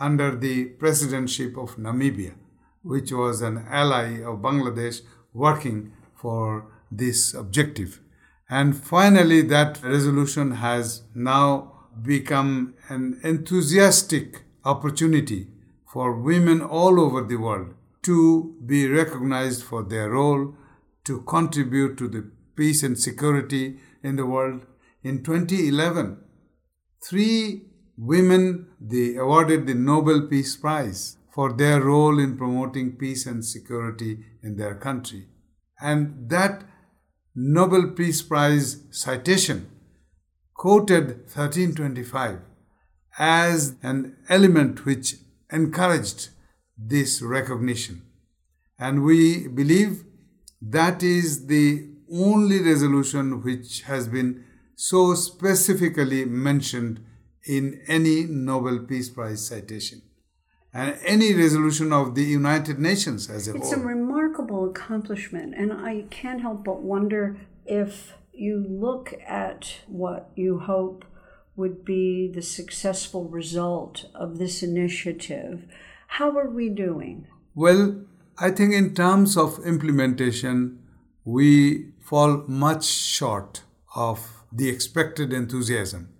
under 0.00 0.34
the 0.34 0.66
presidency 0.66 1.46
of 1.46 1.76
Namibia, 1.76 2.34
which 2.82 3.12
was 3.12 3.42
an 3.42 3.64
ally 3.68 4.20
of 4.22 4.40
Bangladesh 4.40 5.02
working 5.32 5.92
for 6.14 6.66
this 6.90 7.34
objective. 7.34 8.00
And 8.48 8.76
finally, 8.76 9.42
that 9.42 9.82
resolution 9.82 10.52
has 10.52 11.02
now 11.14 11.72
become 12.02 12.74
an 12.88 13.20
enthusiastic 13.22 14.42
opportunity 14.64 15.48
for 15.86 16.12
women 16.12 16.60
all 16.60 17.00
over 17.00 17.22
the 17.22 17.36
world 17.36 17.74
to 18.02 18.54
be 18.64 18.88
recognized 18.88 19.62
for 19.62 19.82
their 19.82 20.10
role 20.10 20.54
to 21.04 21.20
contribute 21.22 21.96
to 21.98 22.08
the 22.08 22.30
peace 22.56 22.82
and 22.82 22.98
security 22.98 23.78
in 24.02 24.16
the 24.16 24.26
world. 24.26 24.66
In 25.02 25.22
2011, 25.22 26.18
three 27.08 27.62
women 27.96 28.66
they 28.80 29.16
awarded 29.16 29.66
the 29.66 29.74
Nobel 29.74 30.26
Peace 30.26 30.56
Prize 30.56 31.16
for 31.34 31.52
their 31.52 31.80
role 31.82 32.18
in 32.18 32.36
promoting 32.36 32.92
peace 32.92 33.26
and 33.26 33.44
security 33.44 34.18
in 34.42 34.56
their 34.56 34.74
country. 34.74 35.26
And 35.80 36.28
that 36.30 36.64
Nobel 37.34 37.90
Peace 37.90 38.22
Prize 38.22 38.82
citation 38.90 39.68
quoted 40.54 41.06
1325 41.32 42.38
as 43.18 43.74
an 43.82 44.16
element 44.28 44.84
which 44.84 45.16
encouraged 45.52 46.28
this 46.78 47.20
recognition. 47.22 48.02
And 48.78 49.04
we 49.04 49.48
believe 49.48 50.04
that 50.62 51.02
is 51.02 51.46
the 51.46 51.88
only 52.12 52.60
resolution 52.60 53.42
which 53.42 53.82
has 53.82 54.08
been 54.08 54.44
so 54.76 55.14
specifically 55.14 56.24
mentioned 56.24 57.04
in 57.46 57.80
any 57.86 58.24
Nobel 58.24 58.80
Peace 58.80 59.10
Prize 59.10 59.46
citation 59.46 60.02
and 60.72 60.98
any 61.04 61.32
resolution 61.32 61.92
of 61.92 62.14
the 62.14 62.24
United 62.24 62.78
Nations 62.78 63.30
as 63.30 63.46
a 63.46 63.52
whole. 63.52 63.60
It's 63.60 63.72
a 63.72 63.78
remarkable 63.78 64.68
accomplishment, 64.68 65.54
and 65.56 65.72
I 65.72 66.06
can't 66.10 66.40
help 66.40 66.64
but 66.64 66.82
wonder 66.82 67.36
if 67.64 68.14
you 68.32 68.66
look 68.68 69.14
at 69.26 69.76
what 69.86 70.30
you 70.34 70.58
hope 70.58 71.04
would 71.54 71.84
be 71.84 72.28
the 72.34 72.42
successful 72.42 73.28
result 73.28 74.06
of 74.14 74.38
this 74.38 74.62
initiative. 74.62 75.64
How 76.08 76.36
are 76.36 76.50
we 76.50 76.68
doing? 76.68 77.28
Well, 77.54 78.04
I 78.36 78.50
think 78.50 78.74
in 78.74 78.94
terms 78.94 79.36
of 79.36 79.64
implementation, 79.64 80.80
we 81.24 81.92
fall 82.00 82.44
much 82.48 82.84
short 82.84 83.62
of 83.94 84.43
the 84.54 84.68
expected 84.68 85.32
enthusiasm. 85.32 86.10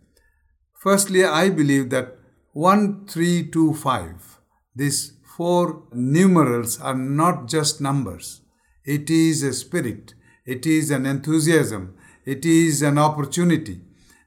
Firstly, 0.81 1.25
I 1.25 1.51
believe 1.51 1.91
that 1.91 2.19
1325, 2.53 4.39
these 4.75 5.13
four 5.37 5.85
numerals 5.93 6.81
are 6.81 6.95
not 6.95 7.49
just 7.49 7.81
numbers. 7.81 8.43
It 8.85 9.09
is 9.09 9.43
a 9.43 9.53
spirit, 9.53 10.15
it 10.45 10.67
is 10.67 10.91
an 10.91 11.07
enthusiasm, 11.07 11.97
it 12.25 12.45
is 12.45 12.83
an 12.83 12.99
opportunity 12.99 13.81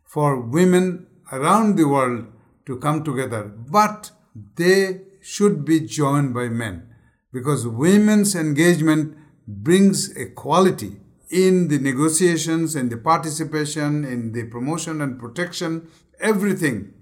for 0.06 0.40
women 0.40 1.08
around 1.32 1.76
the 1.76 1.88
world 1.88 2.28
to 2.66 2.78
come 2.78 3.04
together, 3.04 3.44
but 3.44 4.12
they 4.56 5.02
should 5.22 5.66
be 5.66 5.80
joined 5.82 6.34
by 6.34 6.48
men 6.48 6.88
because 7.34 7.68
women's 7.68 8.36
engagement 8.36 9.18
brings 9.48 10.10
equality 10.16 10.98
in 11.30 11.68
the 11.68 11.80
negotiations, 11.80 12.76
in 12.76 12.90
the 12.90 12.98
participation, 12.98 14.06
in 14.06 14.32
the 14.32 14.44
promotion 14.46 15.02
and 15.02 15.20
protection, 15.20 15.88
everything. 16.20 16.94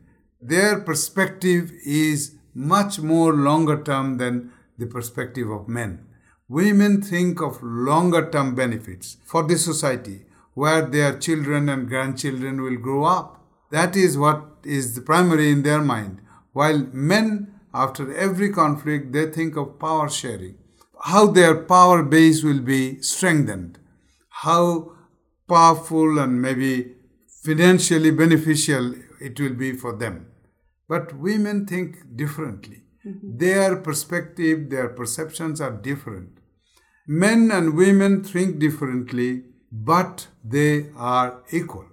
Their 0.42 0.80
perspective 0.80 1.72
is 1.86 2.36
much 2.54 3.00
more 3.00 3.34
longer 3.34 3.82
term 3.84 4.18
than 4.18 4.52
the 4.78 4.88
perspective 4.88 5.50
of 5.50 5.68
men. 5.68 6.06
Women 6.48 7.02
think 7.02 7.42
of 7.42 7.62
longer 7.64 8.30
term 8.30 8.56
benefits 8.56 9.18
for 9.26 9.44
the 9.44 9.58
society 9.58 10.26
where 10.54 10.84
their 10.84 11.18
children 11.18 11.70
and 11.70 11.88
grandchildren 11.88 12.62
will 12.62 12.78
grow 12.78 13.04
up. 13.04 13.44
That 13.72 13.96
is 13.96 14.18
what 14.18 14.44
is 14.64 14.96
the 14.96 15.02
primary 15.02 15.52
in 15.52 15.64
their 15.64 15.82
mind. 15.82 16.22
While 16.54 16.88
men, 16.94 17.54
after 17.74 18.16
every 18.16 18.52
conflict, 18.52 19.12
they 19.12 19.30
think 19.32 19.58
of 19.58 19.80
power 19.80 20.10
sharing, 20.10 20.58
how 21.04 21.28
their 21.28 21.56
power 21.56 22.04
base 22.04 22.42
will 22.42 22.62
be 22.62 23.02
strengthened, 23.02 23.78
how 24.46 24.92
powerful 25.48 26.20
and 26.20 26.42
maybe 26.42 26.94
financially 27.44 28.12
beneficial 28.12 28.94
it 29.20 29.40
will 29.40 29.54
be 29.54 29.74
for 29.74 29.96
them. 29.96 30.28
But 30.88 31.18
women 31.18 31.66
think 31.66 32.16
differently. 32.16 32.84
Mm-hmm. 33.06 33.38
Their 33.38 33.76
perspective, 33.78 34.70
their 34.70 34.90
perceptions 34.90 35.62
are 35.62 35.72
different. 35.72 36.30
Men 37.08 37.52
and 37.52 37.76
women 37.76 38.24
think 38.24 38.60
differently, 38.60 39.44
but 39.72 40.28
they 40.44 40.90
are 40.96 41.44
equal. 41.52 41.86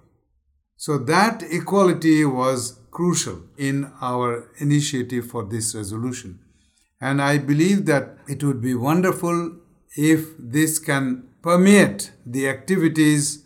So 0.77 0.97
that 0.97 1.43
equality 1.43 2.25
was 2.25 2.79
crucial 2.91 3.43
in 3.57 3.91
our 4.01 4.49
initiative 4.59 5.27
for 5.27 5.43
this 5.45 5.75
resolution. 5.75 6.39
And 7.01 7.21
I 7.21 7.37
believe 7.37 7.85
that 7.85 8.17
it 8.27 8.43
would 8.43 8.61
be 8.61 8.75
wonderful 8.75 9.57
if 9.95 10.33
this 10.37 10.79
can 10.79 11.29
permeate 11.43 12.11
the 12.25 12.47
activities 12.47 13.45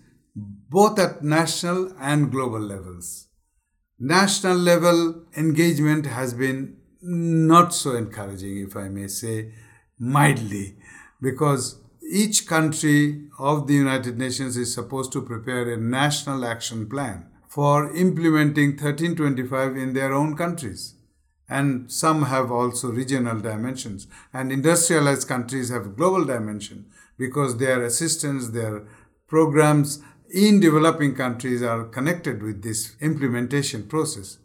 both 0.70 1.00
at 1.00 1.24
national 1.24 1.92
and 2.00 2.32
global 2.32 2.60
levels. 2.60 3.28
National 4.00 4.56
level 4.56 5.24
engagement 5.36 6.06
has 6.06 6.34
been 6.36 6.78
not 7.02 7.74
so 7.74 7.96
encouraging, 7.96 8.60
if 8.60 8.78
I 8.78 8.88
may 8.90 9.08
say, 9.08 9.52
mildly, 9.98 10.78
because 11.20 11.82
each 12.08 12.46
country 12.48 13.28
of 13.40 13.66
the 13.66 13.74
United 13.74 14.20
Nations 14.20 14.56
is 14.56 14.74
supposed 14.74 15.12
to 15.14 15.22
prepare 15.22 15.74
a 15.74 15.78
national 15.78 16.46
action 16.46 16.88
plan 16.88 17.26
for 17.48 17.92
implementing 17.96 18.72
1325 18.72 19.76
in 19.76 19.94
their 19.94 20.14
own 20.14 20.38
countries. 20.38 20.94
And 21.50 21.92
some 21.92 22.24
have 22.24 22.52
also 22.52 22.92
regional 22.92 23.40
dimensions. 23.40 24.06
And 24.34 24.52
industrialized 24.52 25.28
countries 25.28 25.70
have 25.70 25.96
global 25.96 26.26
dimension 26.26 26.86
because 27.18 27.58
their 27.58 27.84
assistance, 27.84 28.50
their 28.50 28.88
programs 29.28 30.02
in 30.30 30.60
developing 30.60 31.16
countries 31.16 31.64
are 31.64 31.86
connected 31.86 32.44
with 32.44 32.64
this 32.64 32.96
implementation 33.02 33.84
process. 33.88 34.38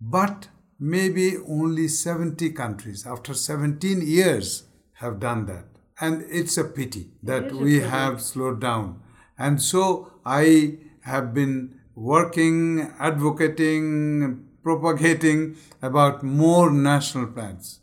But 0.00 0.48
maybe 0.78 1.36
only 1.48 1.88
70 1.88 2.50
countries 2.50 3.06
after 3.06 3.34
17 3.34 4.00
years 4.06 4.64
have 4.94 5.20
done 5.20 5.46
that. 5.46 5.64
And 6.00 6.24
it's 6.28 6.58
a 6.58 6.64
pity 6.64 7.12
that 7.22 7.52
we 7.52 7.78
pity. 7.78 7.88
have 7.88 8.20
slowed 8.20 8.60
down. 8.60 9.00
And 9.38 9.62
so 9.62 10.12
I 10.24 10.78
have 11.02 11.32
been 11.32 11.80
working, 11.94 12.92
advocating, 12.98 14.48
propagating 14.62 15.56
about 15.80 16.22
more 16.22 16.70
national 16.70 17.26
plans. 17.26 17.80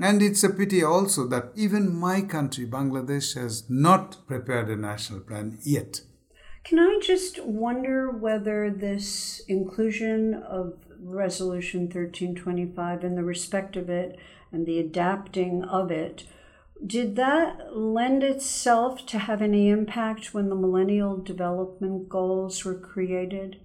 And 0.00 0.22
it's 0.22 0.42
a 0.42 0.50
pity 0.50 0.82
also 0.82 1.26
that 1.28 1.52
even 1.54 1.94
my 1.94 2.20
country, 2.20 2.66
Bangladesh, 2.66 3.36
has 3.40 3.68
not 3.70 4.26
prepared 4.26 4.68
a 4.68 4.76
national 4.76 5.20
plan 5.20 5.58
yet. 5.62 6.00
Can 6.64 6.78
I 6.78 6.98
just 7.02 7.44
wonder 7.44 8.10
whether 8.10 8.70
this 8.70 9.42
inclusion 9.46 10.34
of 10.34 10.74
Resolution 10.98 11.82
1325 11.82 13.04
and 13.04 13.16
the 13.16 13.22
respect 13.22 13.76
of 13.76 13.90
it 13.90 14.18
and 14.50 14.66
the 14.66 14.78
adapting 14.78 15.62
of 15.64 15.90
it 15.90 16.24
did 16.84 17.16
that 17.16 17.76
lend 17.76 18.22
itself 18.22 19.06
to 19.06 19.18
have 19.18 19.40
any 19.40 19.68
impact 19.68 20.34
when 20.34 20.48
the 20.48 20.54
Millennial 20.54 21.16
Development 21.16 22.08
Goals 22.08 22.64
were 22.64 22.74
created? 22.74 23.60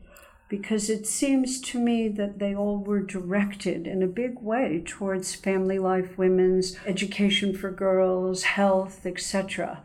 Because 0.49 0.89
it 0.89 1.05
seems 1.05 1.61
to 1.61 1.79
me 1.79 2.07
that 2.09 2.39
they 2.39 2.55
all 2.55 2.79
were 2.79 3.01
directed 3.01 3.85
in 3.85 4.01
a 4.01 4.07
big 4.07 4.41
way 4.41 4.83
towards 4.85 5.35
family 5.35 5.77
life, 5.77 6.17
women's 6.17 6.75
education 6.87 7.55
for 7.55 7.69
girls, 7.69 8.43
health, 8.43 9.05
etc. 9.05 9.83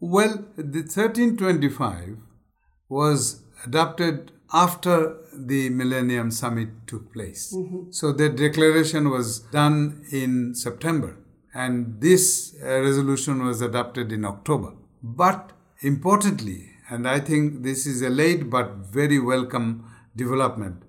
Well, 0.00 0.46
the 0.56 0.80
1325 0.80 2.16
was 2.88 3.42
adopted 3.66 4.32
after 4.52 5.18
the 5.34 5.68
Millennium 5.70 6.30
Summit 6.30 6.68
took 6.86 7.12
place. 7.12 7.52
Mm-hmm. 7.54 7.90
So 7.90 8.12
the 8.12 8.28
declaration 8.28 9.10
was 9.10 9.40
done 9.40 10.04
in 10.10 10.54
September 10.54 11.18
and 11.54 12.00
this 12.00 12.54
uh, 12.62 12.80
resolution 12.80 13.44
was 13.44 13.60
adopted 13.60 14.12
in 14.12 14.24
October. 14.24 14.74
But 15.02 15.52
importantly, 15.80 16.75
and 16.88 17.08
I 17.08 17.20
think 17.20 17.62
this 17.62 17.86
is 17.86 18.02
a 18.02 18.10
late 18.10 18.48
but 18.48 18.72
very 18.76 19.18
welcome 19.18 19.90
development, 20.14 20.82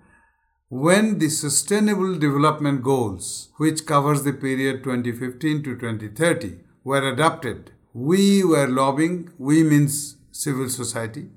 when 0.70 1.20
the 1.20 1.30
Sustainable 1.30 2.18
Development 2.18 2.84
Goals, 2.84 3.50
which 3.58 3.86
covers 3.86 4.24
the 4.24 4.34
period 4.34 4.84
2015 4.84 5.64
to 5.64 5.76
2030, 5.76 6.60
were 6.84 7.08
adopted, 7.08 7.72
we 7.94 8.44
were 8.44 8.68
lobbying, 8.68 9.32
we 9.38 9.64
means 9.64 10.18
civil 10.32 10.70
society, 10.70 11.30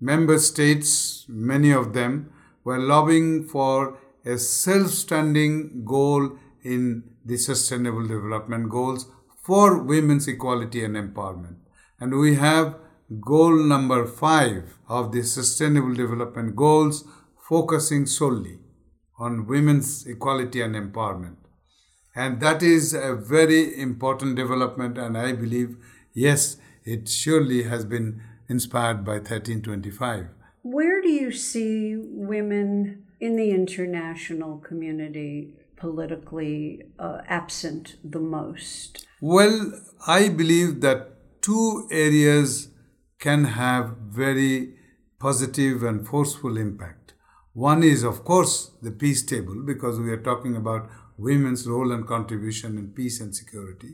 member 0.00 0.38
states, 0.38 1.24
many 1.28 1.70
of 1.70 1.94
them, 1.94 2.32
were 2.64 2.78
lobbying 2.78 3.44
for 3.44 3.98
a 4.24 4.36
self 4.36 4.90
standing 4.90 5.84
goal 5.84 6.36
in 6.62 7.04
the 7.24 7.36
Sustainable 7.36 8.06
Development 8.06 8.68
Goals 8.68 9.06
for 9.42 9.82
women's 9.82 10.28
equality 10.28 10.84
and 10.84 10.96
empowerment. 10.96 11.56
And 11.98 12.18
we 12.18 12.34
have 12.34 12.76
goal 13.20 13.56
number 13.56 14.06
five 14.06 14.78
of 14.88 15.12
the 15.12 15.22
Sustainable 15.22 15.94
Development 15.94 16.54
Goals 16.54 17.04
focusing 17.48 18.06
solely 18.06 18.58
on 19.18 19.46
women's 19.46 20.06
equality 20.06 20.60
and 20.60 20.74
empowerment. 20.74 21.36
And 22.14 22.40
that 22.40 22.62
is 22.62 22.92
a 22.92 23.14
very 23.14 23.80
important 23.80 24.36
development, 24.36 24.98
and 24.98 25.16
I 25.16 25.32
believe, 25.32 25.76
yes, 26.12 26.56
it 26.84 27.08
surely 27.08 27.62
has 27.64 27.84
been 27.84 28.22
inspired 28.48 29.04
by 29.04 29.14
1325. 29.14 30.26
Where 30.62 31.00
do 31.00 31.08
you 31.08 31.32
see 31.32 31.96
women 31.96 33.04
in 33.20 33.36
the 33.36 33.50
international 33.50 34.58
community 34.58 35.54
politically 35.76 36.82
uh, 36.98 37.18
absent 37.26 37.96
the 38.04 38.20
most? 38.20 39.06
Well, 39.20 39.72
I 40.06 40.28
believe 40.28 40.80
that 40.82 41.40
two 41.40 41.88
areas 41.90 42.68
can 43.22 43.44
have 43.44 43.96
very 44.22 44.74
positive 45.20 45.84
and 45.84 46.06
forceful 46.06 46.56
impact. 46.58 47.14
One 47.54 47.84
is, 47.84 48.02
of 48.02 48.24
course, 48.24 48.72
the 48.82 48.90
peace 48.90 49.24
table, 49.24 49.62
because 49.64 50.00
we 50.00 50.10
are 50.10 50.22
talking 50.22 50.56
about 50.56 50.90
women's 51.16 51.66
role 51.68 51.92
and 51.92 52.06
contribution 52.06 52.76
in 52.78 52.88
peace 52.88 53.20
and 53.20 53.34
security. 53.34 53.92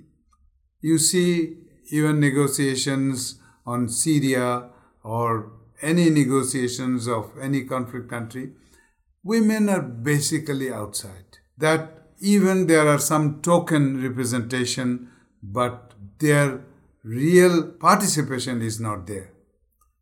You 0.80 0.96
see, 0.96 1.58
even 1.90 2.20
negotiations 2.20 3.38
on 3.66 3.88
Syria 3.90 4.70
or 5.02 5.52
any 5.82 6.08
negotiations 6.08 7.06
of 7.06 7.30
any 7.40 7.64
conflict 7.64 8.08
country, 8.08 8.52
women 9.22 9.68
are 9.68 9.82
basically 9.82 10.72
outside. 10.72 11.38
That 11.58 12.12
even 12.20 12.66
there 12.66 12.88
are 12.88 12.98
some 12.98 13.42
token 13.42 14.02
representation, 14.02 15.10
but 15.42 15.92
their 16.18 16.64
real 17.08 17.62
participation 17.72 18.60
is 18.60 18.78
not 18.78 19.06
there. 19.06 19.32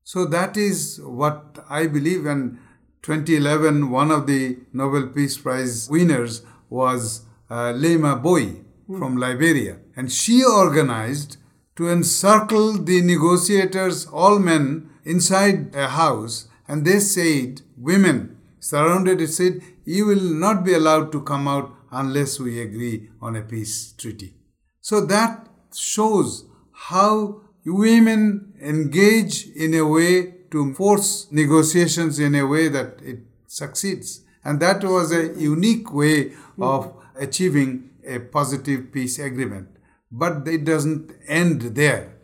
So 0.03 0.25
that 0.27 0.57
is 0.57 1.01
what 1.03 1.65
I 1.71 1.87
believe. 1.87 2.27
And 2.27 2.59
2011, 3.03 3.91
one 3.91 4.11
of 4.11 4.27
the 4.27 4.59
Nobel 4.73 5.09
Peace 5.09 5.39
Prize 5.39 5.89
winners 5.89 6.43
was 6.69 7.23
uh, 7.49 7.73
Leymah 7.73 8.23
Gbowee 8.23 8.65
mm. 8.89 8.99
from 8.99 9.17
Liberia. 9.17 9.79
And 9.95 10.11
she 10.11 10.45
organized 10.45 11.37
to 11.77 11.89
encircle 11.89 12.73
the 12.73 13.03
negotiators, 13.03 14.07
all 14.07 14.39
men, 14.39 14.91
inside 15.05 15.75
a 15.75 15.89
house. 15.89 16.49
And 16.67 16.85
they 16.85 16.99
said, 16.99 17.63
women 17.77 18.39
surrounded 18.59 19.21
it, 19.21 19.29
said, 19.29 19.61
You 19.85 20.07
will 20.07 20.21
not 20.45 20.65
be 20.65 20.75
allowed 20.75 21.13
to 21.13 21.23
come 21.23 21.47
out 21.47 21.73
unless 21.93 22.41
we 22.41 22.61
agree 22.61 23.11
on 23.23 23.37
a 23.37 23.43
peace 23.43 23.93
treaty. 23.93 24.35
So 24.81 25.01
that 25.07 25.49
shows 25.73 26.47
how 26.77 27.41
women 27.65 28.53
engage 28.61 29.49
in 29.49 29.75
a 29.75 29.87
way 29.87 30.35
to 30.51 30.75
force 30.75 31.27
negotiations 31.33 32.19
in 32.19 32.35
a 32.35 32.47
way 32.47 32.69
that 32.69 33.01
it 33.03 33.21
succeeds. 33.47 34.21
And 34.45 34.61
that 34.61 34.85
was 34.85 35.11
a 35.11 35.35
unique 35.41 35.93
way 35.93 36.35
of 36.61 36.95
achieving 37.19 37.91
a 38.07 38.21
positive 38.21 38.93
peace 38.93 39.19
agreement. 39.19 39.69
But 40.13 40.47
it 40.47 40.65
doesn't 40.65 41.13
end 41.27 41.63
there. 41.75 42.19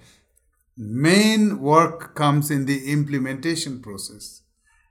Main 0.76 1.60
work 1.60 2.14
comes 2.14 2.50
in 2.50 2.66
the 2.66 2.92
implementation 2.92 3.82
process. 3.82 4.42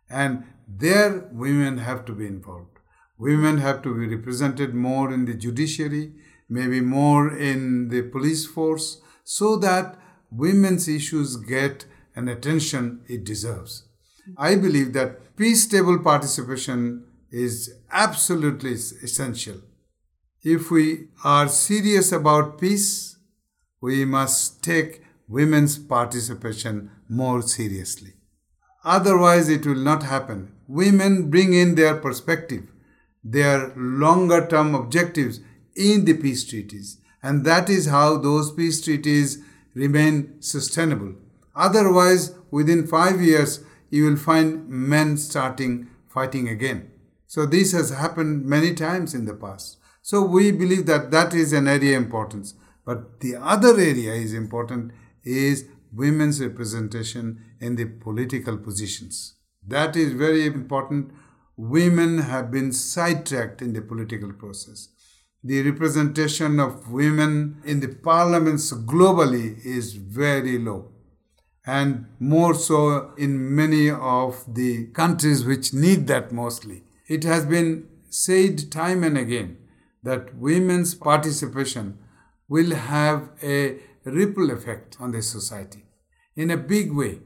And 0.10 0.44
there, 0.68 1.30
women 1.32 1.78
have 1.78 2.04
to 2.06 2.14
be 2.14 2.28
involved. 2.28 2.80
Women 3.18 3.60
have 3.60 3.82
to 3.84 3.94
be 3.94 4.14
represented 4.14 4.74
more 4.74 5.14
in 5.14 5.26
the 5.26 5.34
judiciary, 5.34 6.14
maybe 6.50 6.82
more 6.82 7.36
in 7.36 7.90
the 7.90 8.02
police 8.02 8.46
force, 8.46 9.02
so 9.32 9.56
that 9.56 9.98
women's 10.30 10.90
issues 10.90 11.38
get 11.38 11.86
an 12.18 12.28
attention 12.28 13.02
it 13.08 13.24
deserves. 13.24 13.88
I 14.38 14.56
believe 14.56 14.92
that 14.92 15.38
peace 15.38 15.66
table 15.66 16.00
participation 16.00 17.06
is 17.32 17.74
absolutely 17.90 18.74
essential. 18.74 19.62
If 20.44 20.70
we 20.70 21.08
are 21.24 21.48
serious 21.48 22.12
about 22.12 22.60
peace, 22.60 23.16
we 23.80 24.04
must 24.04 24.62
take 24.62 25.02
women's 25.30 25.78
participation 25.78 26.92
more 27.08 27.42
seriously. 27.42 28.16
Otherwise, 28.84 29.48
it 29.48 29.66
will 29.66 29.84
not 29.92 30.04
happen. 30.04 30.52
Women 30.68 31.30
bring 31.30 31.54
in 31.54 31.76
their 31.76 31.96
perspective, 31.96 32.64
their 33.24 33.72
longer 33.78 34.46
term 34.46 34.76
objectives 34.76 35.40
in 35.74 36.04
the 36.04 36.16
peace 36.16 36.44
treaties, 36.44 36.98
and 37.24 37.46
that 37.46 37.70
is 37.70 37.88
how 37.88 38.18
those 38.18 38.52
peace 38.52 38.82
treaties 38.82 39.40
remain 39.74 40.42
sustainable. 40.42 41.14
Otherwise, 41.56 42.36
within 42.50 42.88
five 42.88 43.22
years, 43.22 43.64
you 43.90 44.06
will 44.06 44.18
find 44.18 44.68
men 44.68 45.18
starting 45.18 45.88
fighting 46.08 46.48
again. 46.48 46.92
So, 47.28 47.46
this 47.46 47.72
has 47.72 47.92
happened 47.92 48.46
many 48.46 48.74
times 48.74 49.14
in 49.14 49.26
the 49.26 49.34
past. 49.34 49.78
So 50.02 50.22
we 50.22 50.52
believe 50.52 50.88
that 50.88 51.12
that 51.12 51.34
is 51.34 51.54
an 51.54 51.68
area 51.68 51.96
importance. 51.96 52.56
But 52.86 53.20
the 53.20 53.36
other 53.36 53.80
area 53.80 54.14
is 54.14 54.34
important 54.34 54.92
is 55.24 55.66
women's 55.94 56.42
representation 56.42 57.40
in 57.60 57.76
the 57.76 57.86
political 57.86 58.58
positions. 58.58 59.36
That 59.66 59.96
is 59.96 60.14
very 60.14 60.46
important. 60.48 61.12
Women 61.56 62.18
have 62.18 62.50
been 62.50 62.72
sidetracked 62.72 63.62
in 63.62 63.74
the 63.74 63.82
political 63.82 64.34
process. 64.34 64.88
The 65.44 65.64
representation 65.64 66.60
of 66.60 66.92
women 66.92 67.62
in 67.66 67.80
the 67.80 67.88
parliaments 67.88 68.72
globally 68.72 69.64
is 69.66 69.94
very 69.94 70.60
low 70.60 70.92
and 71.66 72.06
more 72.20 72.54
so 72.54 73.14
in 73.18 73.56
many 73.56 73.90
of 73.90 74.44
the 74.48 74.88
countries 74.88 75.44
which 75.44 75.74
need 75.74 76.08
that 76.08 76.32
mostly. 76.32 76.84
It 77.08 77.24
has 77.24 77.46
been 77.46 77.88
said 78.10 78.72
time 78.72 79.04
and 79.04 79.18
again 79.18 79.58
that 80.04 80.36
women's 80.36 80.96
participation 80.96 81.98
will 82.48 82.76
have 82.76 83.30
a 83.42 83.80
ripple 84.04 84.52
effect 84.52 84.98
on 85.00 85.12
the 85.12 85.22
society 85.22 85.86
in 86.36 86.52
a 86.52 86.58
big 86.58 86.92
way. 86.92 87.20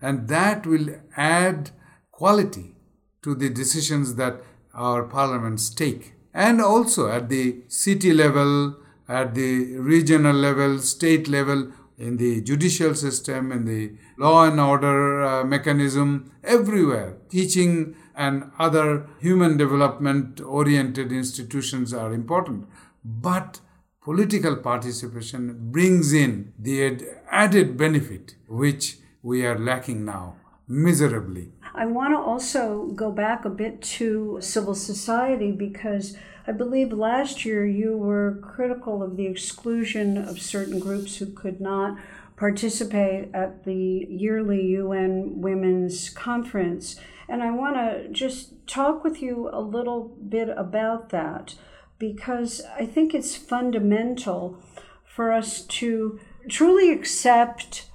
And 0.00 0.28
that 0.28 0.66
will 0.66 0.88
add 1.16 1.70
quality 2.10 2.76
to 3.22 3.34
the 3.34 3.48
decisions 3.48 4.16
that 4.16 4.42
our 4.74 5.04
parliaments 5.04 5.70
take. 5.70 6.14
And 6.34 6.60
also 6.60 7.08
at 7.10 7.28
the 7.28 7.62
city 7.68 8.12
level, 8.12 8.76
at 9.08 9.34
the 9.34 9.76
regional 9.76 10.34
level, 10.34 10.78
state 10.78 11.28
level, 11.28 11.72
in 11.98 12.16
the 12.16 12.40
judicial 12.40 12.94
system, 12.94 13.52
in 13.52 13.64
the 13.64 13.92
law 14.18 14.44
and 14.44 14.58
order 14.58 15.22
uh, 15.22 15.44
mechanism, 15.44 16.32
everywhere. 16.42 17.16
Teaching 17.28 17.94
and 18.16 18.50
other 18.58 19.06
human 19.20 19.56
development 19.56 20.40
oriented 20.40 21.12
institutions 21.12 21.94
are 21.94 22.12
important. 22.12 22.66
But 23.04 23.60
political 24.02 24.56
participation 24.56 25.70
brings 25.70 26.12
in 26.12 26.52
the 26.58 27.06
added 27.30 27.76
benefit 27.76 28.34
which 28.48 28.98
we 29.22 29.46
are 29.46 29.58
lacking 29.58 30.04
now 30.04 30.36
miserably. 30.66 31.52
I 31.74 31.86
want 31.86 32.12
to 32.12 32.18
also 32.18 32.86
go 32.94 33.10
back 33.10 33.44
a 33.44 33.50
bit 33.50 33.80
to 33.82 34.38
civil 34.40 34.74
society 34.74 35.52
because 35.52 36.16
I 36.46 36.52
believe 36.52 36.92
last 36.92 37.46
year 37.46 37.64
you 37.64 37.96
were 37.96 38.40
critical 38.42 39.02
of 39.02 39.16
the 39.16 39.26
exclusion 39.26 40.18
of 40.18 40.40
certain 40.40 40.78
groups 40.78 41.16
who 41.16 41.26
could 41.26 41.60
not 41.60 41.98
participate 42.36 43.30
at 43.32 43.64
the 43.64 44.06
yearly 44.10 44.66
UN 44.72 45.40
Women's 45.40 46.10
Conference. 46.10 46.96
And 47.28 47.42
I 47.42 47.52
want 47.52 47.76
to 47.76 48.08
just 48.10 48.66
talk 48.66 49.02
with 49.02 49.22
you 49.22 49.48
a 49.50 49.60
little 49.60 50.14
bit 50.28 50.50
about 50.50 51.08
that 51.10 51.54
because 51.98 52.60
I 52.76 52.84
think 52.84 53.14
it's 53.14 53.36
fundamental 53.36 54.58
for 55.04 55.32
us 55.32 55.62
to 55.62 56.20
truly 56.48 56.90
accept 56.90 57.86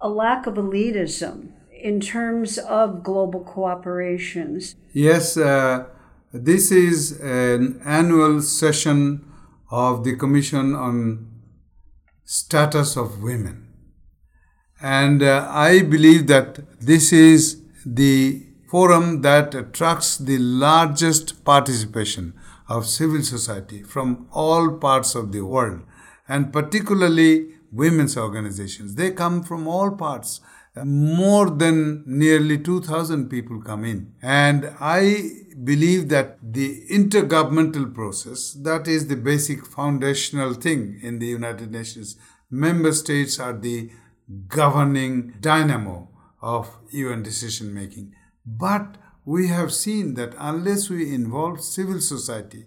a 0.00 0.08
lack 0.08 0.46
of 0.46 0.54
elitism 0.54 1.52
in 1.82 2.00
terms 2.00 2.58
of 2.58 3.02
global 3.02 3.40
cooperations. 3.44 4.76
Yes, 4.92 5.36
uh, 5.36 5.86
this 6.32 6.70
is 6.70 7.20
an 7.20 7.80
annual 7.84 8.40
session 8.40 9.26
of 9.70 10.04
the 10.04 10.14
Commission 10.16 10.74
on 10.76 11.28
Status 12.24 12.96
of 12.96 13.20
Women. 13.22 13.66
And 14.80 15.22
uh, 15.22 15.48
I 15.50 15.82
believe 15.82 16.28
that 16.28 16.80
this 16.80 17.12
is 17.12 17.62
the 17.84 18.46
forum 18.70 19.22
that 19.22 19.54
attracts 19.54 20.16
the 20.16 20.38
largest 20.38 21.44
participation 21.44 22.32
of 22.68 22.86
civil 22.86 23.22
society 23.22 23.82
from 23.82 24.28
all 24.32 24.78
parts 24.78 25.14
of 25.16 25.32
the 25.32 25.42
world, 25.42 25.82
and 26.28 26.52
particularly 26.52 27.48
women's 27.72 28.16
organizations. 28.16 28.94
They 28.94 29.10
come 29.10 29.42
from 29.42 29.66
all 29.66 29.90
parts. 29.90 30.40
More 30.76 31.50
than 31.50 32.02
nearly 32.06 32.56
2,000 32.58 33.28
people 33.28 33.60
come 33.60 33.84
in. 33.84 34.14
And 34.22 34.72
I 34.80 35.30
believe 35.62 36.08
that 36.08 36.38
the 36.42 36.86
intergovernmental 36.90 37.94
process, 37.94 38.52
that 38.54 38.88
is 38.88 39.06
the 39.06 39.16
basic 39.16 39.66
foundational 39.66 40.54
thing 40.54 40.98
in 41.02 41.18
the 41.18 41.26
United 41.26 41.70
Nations. 41.70 42.16
Member 42.50 42.92
states 42.92 43.38
are 43.38 43.52
the 43.52 43.90
governing 44.48 45.34
dynamo 45.40 46.08
of 46.40 46.74
UN 46.90 47.22
decision 47.22 47.74
making. 47.74 48.14
But 48.46 48.96
we 49.24 49.48
have 49.48 49.72
seen 49.72 50.14
that 50.14 50.34
unless 50.38 50.88
we 50.88 51.14
involve 51.14 51.60
civil 51.60 52.00
society, 52.00 52.66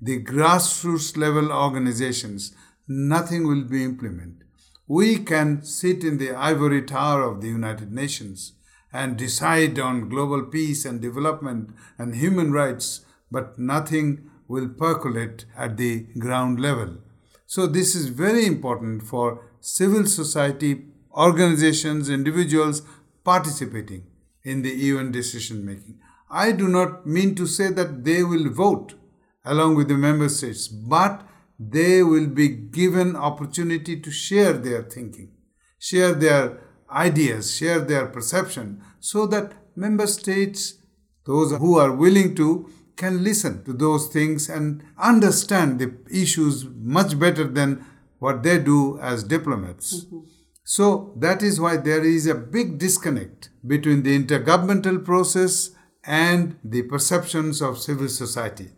the 0.00 0.22
grassroots 0.24 1.16
level 1.16 1.52
organizations, 1.52 2.54
nothing 2.88 3.46
will 3.46 3.64
be 3.64 3.84
implemented. 3.84 4.44
We 4.98 5.20
can 5.20 5.62
sit 5.62 6.04
in 6.04 6.18
the 6.18 6.34
ivory 6.34 6.82
tower 6.82 7.22
of 7.22 7.40
the 7.40 7.48
United 7.48 7.90
Nations 7.90 8.52
and 8.92 9.16
decide 9.16 9.78
on 9.78 10.10
global 10.10 10.42
peace 10.42 10.84
and 10.84 11.00
development 11.00 11.70
and 11.96 12.14
human 12.14 12.52
rights, 12.52 13.00
but 13.30 13.58
nothing 13.58 14.30
will 14.48 14.68
percolate 14.68 15.46
at 15.56 15.78
the 15.78 16.00
ground 16.18 16.60
level. 16.60 16.98
So, 17.46 17.66
this 17.66 17.94
is 17.94 18.08
very 18.08 18.44
important 18.44 19.02
for 19.02 19.48
civil 19.62 20.04
society 20.04 20.84
organizations, 21.16 22.10
individuals 22.10 22.82
participating 23.24 24.04
in 24.42 24.60
the 24.60 24.74
UN 24.90 25.10
decision 25.10 25.64
making. 25.64 26.00
I 26.30 26.52
do 26.52 26.68
not 26.68 27.06
mean 27.06 27.34
to 27.36 27.46
say 27.46 27.70
that 27.70 28.04
they 28.04 28.22
will 28.24 28.50
vote 28.50 28.92
along 29.42 29.76
with 29.76 29.88
the 29.88 29.96
member 29.96 30.28
states, 30.28 30.68
but 30.68 31.26
they 31.70 32.02
will 32.02 32.26
be 32.26 32.48
given 32.48 33.14
opportunity 33.14 34.00
to 34.00 34.10
share 34.10 34.52
their 34.52 34.82
thinking, 34.82 35.32
share 35.78 36.12
their 36.12 36.60
ideas, 36.90 37.54
share 37.56 37.80
their 37.80 38.06
perception, 38.06 38.82
so 39.00 39.26
that 39.26 39.52
member 39.76 40.06
states, 40.06 40.74
those 41.24 41.52
who 41.56 41.78
are 41.78 41.92
willing 41.92 42.34
to, 42.34 42.68
can 42.96 43.24
listen 43.24 43.64
to 43.64 43.72
those 43.72 44.08
things 44.08 44.48
and 44.48 44.84
understand 44.98 45.78
the 45.78 45.94
issues 46.10 46.66
much 46.66 47.18
better 47.18 47.44
than 47.44 47.84
what 48.18 48.42
they 48.42 48.58
do 48.58 48.98
as 49.00 49.24
diplomats. 49.24 50.04
Mm-hmm. 50.04 50.20
So 50.64 51.12
that 51.16 51.42
is 51.42 51.60
why 51.60 51.78
there 51.78 52.04
is 52.04 52.26
a 52.26 52.34
big 52.34 52.78
disconnect 52.78 53.50
between 53.66 54.02
the 54.02 54.16
intergovernmental 54.18 55.04
process 55.04 55.70
and 56.04 56.56
the 56.62 56.82
perceptions 56.82 57.60
of 57.60 57.78
civil 57.78 58.08
society 58.08 58.70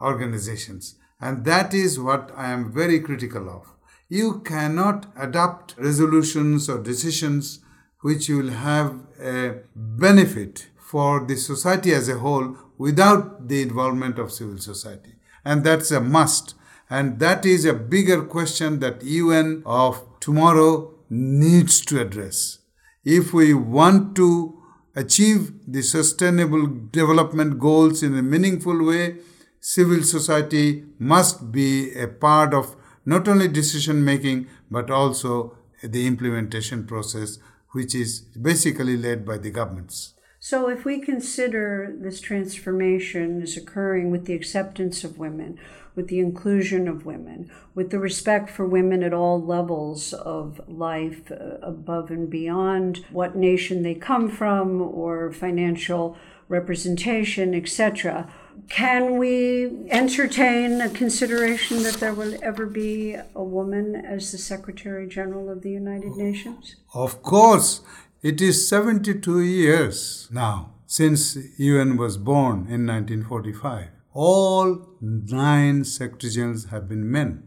organizations. 0.00 0.96
And 1.22 1.44
that 1.44 1.72
is 1.72 2.00
what 2.00 2.32
I 2.36 2.50
am 2.50 2.72
very 2.72 2.98
critical 2.98 3.48
of. 3.48 3.68
You 4.08 4.40
cannot 4.40 5.06
adopt 5.16 5.76
resolutions 5.78 6.68
or 6.68 6.82
decisions 6.82 7.60
which 8.00 8.28
will 8.28 8.50
have 8.50 8.98
a 9.22 9.60
benefit 9.76 10.66
for 10.76 11.24
the 11.24 11.36
society 11.36 11.94
as 11.94 12.08
a 12.08 12.18
whole 12.18 12.56
without 12.76 13.48
the 13.48 13.62
involvement 13.62 14.18
of 14.18 14.32
civil 14.32 14.58
society. 14.58 15.14
And 15.44 15.62
that's 15.62 15.92
a 15.92 16.00
must. 16.00 16.54
And 16.90 17.20
that 17.20 17.46
is 17.46 17.64
a 17.64 17.72
bigger 17.72 18.24
question 18.24 18.80
that 18.80 19.04
UN 19.04 19.62
of 19.64 20.04
tomorrow 20.18 20.92
needs 21.08 21.80
to 21.86 22.00
address. 22.00 22.58
If 23.04 23.32
we 23.32 23.54
want 23.54 24.16
to 24.16 24.60
achieve 24.96 25.52
the 25.66 25.82
sustainable 25.82 26.66
development 26.66 27.60
goals 27.60 28.02
in 28.02 28.18
a 28.18 28.22
meaningful 28.22 28.84
way, 28.84 29.18
civil 29.62 30.02
society 30.02 30.84
must 30.98 31.52
be 31.52 31.94
a 31.94 32.08
part 32.08 32.52
of 32.52 32.74
not 33.06 33.28
only 33.28 33.46
decision 33.46 34.04
making 34.04 34.48
but 34.70 34.90
also 34.90 35.56
the 35.82 36.06
implementation 36.06 36.84
process, 36.84 37.38
which 37.70 37.94
is 37.94 38.20
basically 38.20 38.96
led 38.96 39.24
by 39.24 39.38
the 39.38 39.50
governments. 39.50 40.14
So, 40.40 40.68
if 40.68 40.84
we 40.84 40.98
consider 40.98 41.94
this 41.96 42.20
transformation 42.20 43.40
is 43.42 43.56
occurring 43.56 44.10
with 44.10 44.24
the 44.24 44.34
acceptance 44.34 45.04
of 45.04 45.16
women, 45.16 45.60
with 45.94 46.08
the 46.08 46.18
inclusion 46.18 46.88
of 46.88 47.06
women, 47.06 47.48
with 47.76 47.90
the 47.90 48.00
respect 48.00 48.50
for 48.50 48.66
women 48.66 49.04
at 49.04 49.14
all 49.14 49.40
levels 49.40 50.12
of 50.12 50.60
life, 50.66 51.30
uh, 51.30 51.58
above 51.62 52.10
and 52.10 52.28
beyond 52.28 53.04
what 53.12 53.36
nation 53.36 53.84
they 53.84 53.94
come 53.94 54.28
from 54.28 54.82
or 54.82 55.30
financial 55.30 56.16
representation, 56.52 57.54
etc. 57.54 58.30
Can 58.68 59.16
we 59.18 59.88
entertain 59.90 60.80
a 60.80 60.90
consideration 60.90 61.82
that 61.82 61.94
there 61.94 62.14
will 62.14 62.34
ever 62.42 62.66
be 62.66 63.16
a 63.34 63.42
woman 63.42 63.96
as 63.96 64.30
the 64.30 64.38
Secretary 64.38 65.08
General 65.08 65.50
of 65.50 65.62
the 65.62 65.70
United 65.70 66.12
Nations? 66.16 66.76
Of 66.94 67.22
course. 67.22 67.80
It 68.22 68.40
is 68.40 68.68
72 68.68 69.40
years 69.40 70.28
now 70.30 70.74
since 70.86 71.36
UN 71.56 71.96
was 71.96 72.16
born 72.18 72.66
in 72.68 72.86
1945. 72.86 73.88
All 74.12 74.86
nine 75.00 75.84
Secretary 75.84 76.32
Generals 76.32 76.66
have 76.66 76.88
been 76.88 77.10
men. 77.10 77.42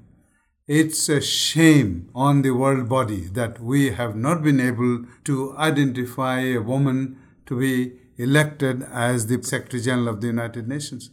It's 0.68 1.08
a 1.10 1.22
shame 1.22 2.10
on 2.16 2.42
the 2.42 2.56
world 2.56 2.90
body 2.90 3.22
that 3.40 3.62
we 3.62 3.92
have 3.92 4.16
not 4.16 4.42
been 4.42 4.60
able 4.60 5.06
to 5.26 5.56
identify 5.58 6.40
a 6.40 6.58
woman 6.58 7.20
to 7.46 7.60
be 7.60 7.94
elected 8.18 8.84
as 8.92 9.28
the 9.28 9.42
Secretary 9.44 9.82
General 9.82 10.10
of 10.10 10.22
the 10.22 10.28
United 10.28 10.68
Nations. 10.68 11.10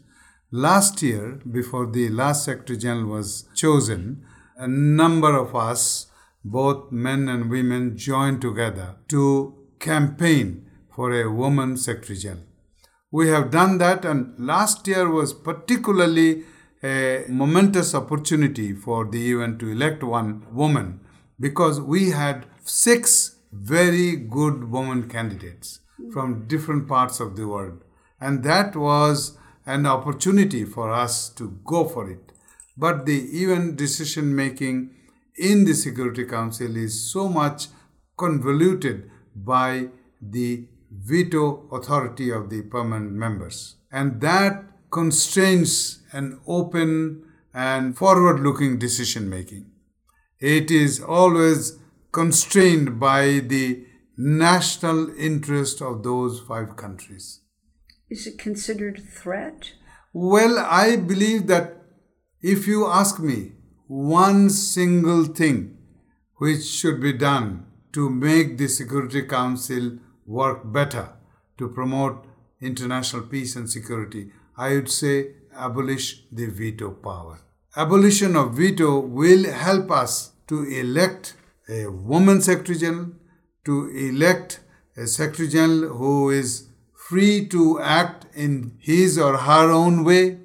Last 0.50 1.02
year, 1.02 1.40
before 1.50 1.86
the 1.86 2.08
last 2.10 2.44
Secretary 2.44 2.78
General 2.78 3.06
was 3.06 3.48
chosen, 3.54 4.24
a 4.56 4.68
number 4.68 5.36
of 5.36 5.56
us, 5.56 6.06
both 6.44 6.92
men 6.92 7.28
and 7.28 7.50
women, 7.50 7.96
joined 7.96 8.42
together 8.42 8.96
to 9.08 9.54
campaign 9.78 10.70
for 10.94 11.12
a 11.12 11.30
woman 11.30 11.76
Secretary 11.76 12.18
General. 12.18 12.46
We 13.10 13.28
have 13.28 13.50
done 13.50 13.78
that, 13.78 14.04
and 14.04 14.34
last 14.38 14.86
year 14.86 15.08
was 15.08 15.32
particularly 15.32 16.44
a 16.82 17.24
momentous 17.28 17.94
opportunity 17.94 18.74
for 18.74 19.04
the 19.04 19.20
UN 19.20 19.58
to 19.58 19.70
elect 19.70 20.02
one 20.02 20.46
woman 20.52 21.00
because 21.38 21.80
we 21.80 22.10
had 22.10 22.46
six 22.64 23.36
very 23.52 24.16
good 24.16 24.70
woman 24.70 25.08
candidates 25.08 25.80
from 26.10 26.46
different 26.46 26.88
parts 26.88 27.20
of 27.20 27.36
the 27.36 27.46
world. 27.46 27.84
And 28.20 28.42
that 28.44 28.76
was 28.76 29.36
an 29.66 29.86
opportunity 29.86 30.64
for 30.64 30.90
us 30.90 31.28
to 31.30 31.58
go 31.64 31.84
for 31.88 32.10
it. 32.10 32.32
But 32.76 33.06
the 33.06 33.28
even 33.32 33.76
decision 33.76 34.34
making 34.34 34.94
in 35.36 35.64
the 35.64 35.74
Security 35.74 36.24
Council 36.24 36.76
is 36.76 37.10
so 37.12 37.28
much 37.28 37.66
convoluted 38.16 39.10
by 39.34 39.88
the 40.20 40.66
veto 40.90 41.68
authority 41.72 42.30
of 42.30 42.50
the 42.50 42.62
permanent 42.62 43.12
members. 43.12 43.76
And 43.90 44.20
that 44.20 44.64
constrains 44.90 46.02
an 46.12 46.40
open 46.46 47.24
and 47.54 47.96
forward 47.96 48.40
looking 48.40 48.78
decision 48.78 49.28
making. 49.28 49.66
It 50.38 50.70
is 50.70 51.00
always 51.00 51.78
constrained 52.10 53.00
by 53.00 53.40
the 53.40 53.86
national 54.16 55.14
interest 55.16 55.80
of 55.80 56.02
those 56.02 56.40
five 56.40 56.76
countries. 56.76 57.40
Is 58.10 58.26
it 58.26 58.38
considered 58.38 58.98
a 58.98 59.02
threat? 59.02 59.72
Well, 60.12 60.58
I 60.58 60.96
believe 60.96 61.46
that 61.46 61.76
if 62.42 62.66
you 62.66 62.86
ask 62.86 63.18
me 63.18 63.52
one 63.86 64.50
single 64.50 65.24
thing 65.24 65.78
which 66.36 66.64
should 66.64 67.00
be 67.00 67.12
done 67.12 67.66
to 67.92 68.10
make 68.10 68.58
the 68.58 68.68
Security 68.68 69.22
Council 69.22 69.98
work 70.26 70.60
better, 70.72 71.10
to 71.58 71.68
promote 71.68 72.24
international 72.60 73.22
peace 73.22 73.56
and 73.56 73.70
security, 73.70 74.32
I 74.56 74.74
would 74.74 74.90
say 74.90 75.34
abolish 75.56 76.24
the 76.30 76.46
veto 76.46 76.90
power. 76.90 77.40
Abolition 77.76 78.36
of 78.36 78.54
veto 78.54 78.98
will 78.98 79.50
help 79.50 79.90
us 79.90 80.32
to 80.48 80.64
elect 80.64 81.34
a 81.68 81.86
woman 81.86 82.40
Secretary 82.40 82.78
General, 82.78 83.12
to 83.64 83.88
elect 83.90 84.60
a 84.96 85.06
Secretary 85.06 85.48
General 85.48 85.96
who 85.96 86.30
is 86.30 86.68
free 86.94 87.46
to 87.48 87.80
act 87.80 88.26
in 88.34 88.76
his 88.78 89.18
or 89.18 89.36
her 89.36 89.70
own 89.70 90.04
way, 90.04 90.38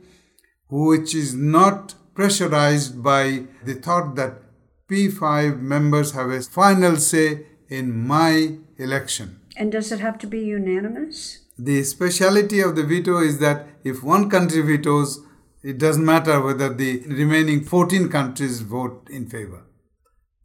which 0.70 1.16
is 1.16 1.34
not 1.34 1.96
pressurized 2.14 3.02
by 3.04 3.44
the 3.64 3.76
thought 3.76 4.16
that 4.16 4.42
P5 4.90 5.60
members 5.60 6.12
have 6.12 6.30
a 6.30 6.42
final 6.42 6.96
say 6.98 7.46
in 7.70 8.08
my 8.08 8.58
election. 8.78 9.42
And 9.56 9.72
does 9.72 9.92
it 9.92 10.00
have 10.00 10.18
to 10.20 10.28
be 10.28 10.40
unanimous? 10.40 11.40
The 11.58 11.84
speciality 11.84 12.62
of 12.62 12.76
the 12.76 12.84
veto 12.84 13.20
is 13.20 13.40
that 13.40 13.68
if 13.84 14.04
one 14.04 14.30
country 14.30 14.62
vetoes, 14.62 15.20
it 15.64 15.78
doesn't 15.80 16.06
matter 16.06 16.40
whether 16.42 16.74
the 16.74 17.00
remaining 17.08 17.64
14 17.64 18.10
countries 18.10 18.62
vote 18.62 19.08
in 19.10 19.28
favor. 19.28 19.64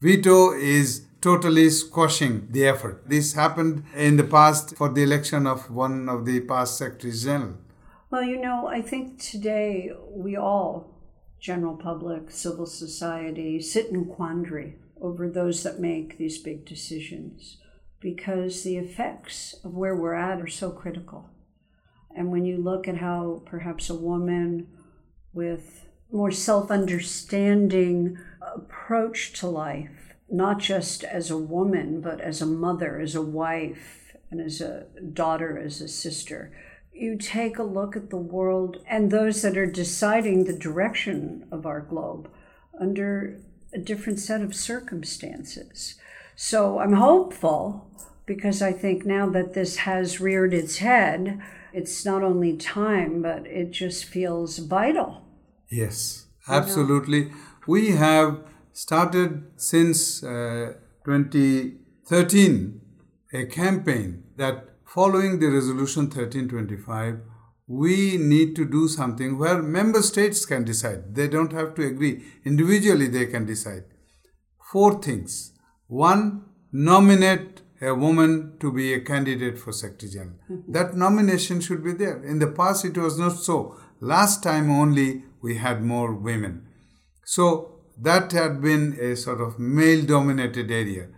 Veto 0.00 0.52
is 0.52 1.06
totally 1.22 1.70
squashing 1.70 2.48
the 2.50 2.66
effort. 2.66 3.08
This 3.08 3.32
happened 3.34 3.84
in 3.94 4.16
the 4.16 4.24
past 4.24 4.76
for 4.76 4.88
the 4.88 5.04
election 5.04 5.46
of 5.46 5.70
one 5.70 6.08
of 6.08 6.26
the 6.26 6.40
past 6.40 6.76
secretaries 6.76 7.24
general. 7.24 7.56
Well, 8.10 8.24
you 8.24 8.38
know, 8.38 8.66
I 8.66 8.82
think 8.82 9.20
today 9.20 9.90
we 10.10 10.36
all, 10.36 10.90
general 11.40 11.76
public, 11.76 12.30
civil 12.30 12.66
society, 12.66 13.60
sit 13.60 13.86
in 13.86 14.04
quandary 14.04 14.74
over 15.00 15.30
those 15.30 15.62
that 15.62 15.80
make 15.80 16.18
these 16.18 16.38
big 16.38 16.66
decisions 16.66 17.58
because 18.00 18.64
the 18.64 18.76
effects 18.76 19.54
of 19.64 19.74
where 19.74 19.94
we're 19.94 20.14
at 20.14 20.40
are 20.40 20.48
so 20.48 20.70
critical. 20.70 21.30
And 22.14 22.30
when 22.30 22.44
you 22.44 22.58
look 22.58 22.88
at 22.88 22.98
how 22.98 23.42
perhaps 23.46 23.88
a 23.88 23.94
woman 23.94 24.66
with 25.32 25.86
more 26.10 26.32
self 26.32 26.70
understanding 26.70 28.18
approach 28.54 29.32
to 29.34 29.46
life 29.46 30.01
not 30.32 30.58
just 30.58 31.04
as 31.04 31.30
a 31.30 31.36
woman, 31.36 32.00
but 32.00 32.20
as 32.20 32.40
a 32.40 32.46
mother, 32.46 32.98
as 32.98 33.14
a 33.14 33.22
wife, 33.22 34.16
and 34.30 34.40
as 34.40 34.60
a 34.62 34.86
daughter, 35.12 35.58
as 35.58 35.80
a 35.80 35.88
sister. 35.88 36.50
You 36.92 37.16
take 37.16 37.58
a 37.58 37.62
look 37.62 37.94
at 37.96 38.10
the 38.10 38.16
world 38.16 38.82
and 38.88 39.10
those 39.10 39.42
that 39.42 39.58
are 39.58 39.66
deciding 39.66 40.44
the 40.44 40.56
direction 40.56 41.46
of 41.52 41.66
our 41.66 41.80
globe 41.80 42.30
under 42.80 43.38
a 43.74 43.78
different 43.78 44.18
set 44.18 44.40
of 44.40 44.54
circumstances. 44.54 45.96
So 46.34 46.78
I'm 46.78 46.94
hopeful 46.94 47.90
because 48.24 48.62
I 48.62 48.72
think 48.72 49.04
now 49.04 49.28
that 49.30 49.52
this 49.52 49.78
has 49.78 50.20
reared 50.20 50.54
its 50.54 50.78
head, 50.78 51.40
it's 51.72 52.04
not 52.04 52.22
only 52.22 52.56
time, 52.56 53.20
but 53.20 53.46
it 53.46 53.70
just 53.70 54.06
feels 54.06 54.58
vital. 54.58 55.22
Yes, 55.68 56.26
absolutely. 56.48 57.32
We 57.66 57.92
have 57.92 58.42
started 58.72 59.44
since 59.56 60.22
uh, 60.22 60.74
2013 61.04 62.80
a 63.34 63.46
campaign 63.46 64.24
that 64.36 64.68
following 64.84 65.38
the 65.38 65.48
resolution 65.48 66.04
1325 66.04 67.20
we 67.66 68.18
need 68.18 68.54
to 68.56 68.64
do 68.64 68.88
something 68.88 69.38
where 69.38 69.62
member 69.62 70.02
states 70.02 70.44
can 70.44 70.64
decide. 70.64 71.14
They 71.14 71.28
don't 71.28 71.52
have 71.52 71.74
to 71.76 71.86
agree. 71.86 72.22
Individually 72.44 73.08
they 73.08 73.26
can 73.26 73.46
decide. 73.46 73.84
Four 74.72 75.00
things. 75.00 75.52
One 75.86 76.44
nominate 76.72 77.62
a 77.80 77.94
woman 77.94 78.56
to 78.60 78.72
be 78.72 78.92
a 78.94 79.00
candidate 79.00 79.58
for 79.58 79.72
secretary 79.72 80.12
general. 80.12 80.36
Mm-hmm. 80.50 80.72
that 80.72 80.96
nomination 80.96 81.60
should 81.60 81.82
be 81.82 81.92
there. 81.92 82.22
In 82.22 82.38
the 82.38 82.46
past 82.46 82.84
it 82.84 82.96
was 82.96 83.18
not 83.18 83.32
so. 83.32 83.76
Last 84.00 84.42
time 84.42 84.70
only 84.70 85.24
we 85.42 85.56
had 85.56 85.82
more 85.82 86.14
women. 86.14 86.66
So 87.24 87.71
that 87.98 88.32
had 88.32 88.60
been 88.60 88.96
a 89.00 89.16
sort 89.16 89.40
of 89.40 89.58
male 89.58 90.04
dominated 90.04 90.70
area 90.70 91.08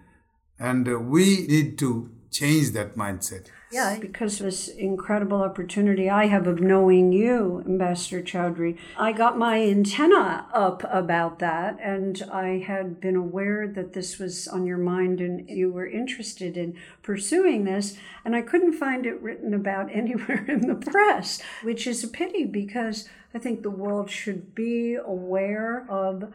and 0.59 0.89
uh, 0.89 0.99
we 0.99 1.47
need 1.47 1.79
to 1.79 2.11
change 2.31 2.71
that 2.71 2.97
mindset. 2.97 3.47
Yeah, 3.71 3.99
because 3.99 4.39
this 4.39 4.69
incredible 4.69 5.43
opportunity 5.43 6.09
I 6.09 6.27
have 6.27 6.47
of 6.47 6.61
knowing 6.61 7.13
you, 7.13 7.63
Ambassador 7.67 8.23
Chowdhury, 8.23 8.79
I 8.97 9.13
got 9.13 9.37
my 9.37 9.61
antenna 9.61 10.47
up 10.53 10.85
about 10.89 11.41
that, 11.41 11.79
and 11.81 12.23
I 12.33 12.59
had 12.65 13.01
been 13.01 13.17
aware 13.17 13.67
that 13.67 13.93
this 13.93 14.19
was 14.19 14.47
on 14.47 14.65
your 14.65 14.79
mind 14.79 15.21
and 15.21 15.49
you 15.49 15.73
were 15.73 15.89
interested 15.89 16.57
in 16.57 16.77
pursuing 17.03 17.65
this, 17.65 17.97
and 18.25 18.37
I 18.37 18.43
couldn't 18.43 18.75
find 18.75 19.07
it 19.07 19.21
written 19.21 19.55
about 19.55 19.91
anywhere 19.93 20.45
in 20.47 20.69
the 20.69 20.77
press, 20.77 21.43
which 21.63 21.87
is 21.87 22.05
a 22.05 22.09
pity 22.09 22.45
because 22.45 23.09
I 23.35 23.41
think 23.41 23.63
the 23.63 23.71
world 23.71 24.09
should 24.09 24.55
be 24.55 24.95
aware 24.95 25.85
of 25.89 26.33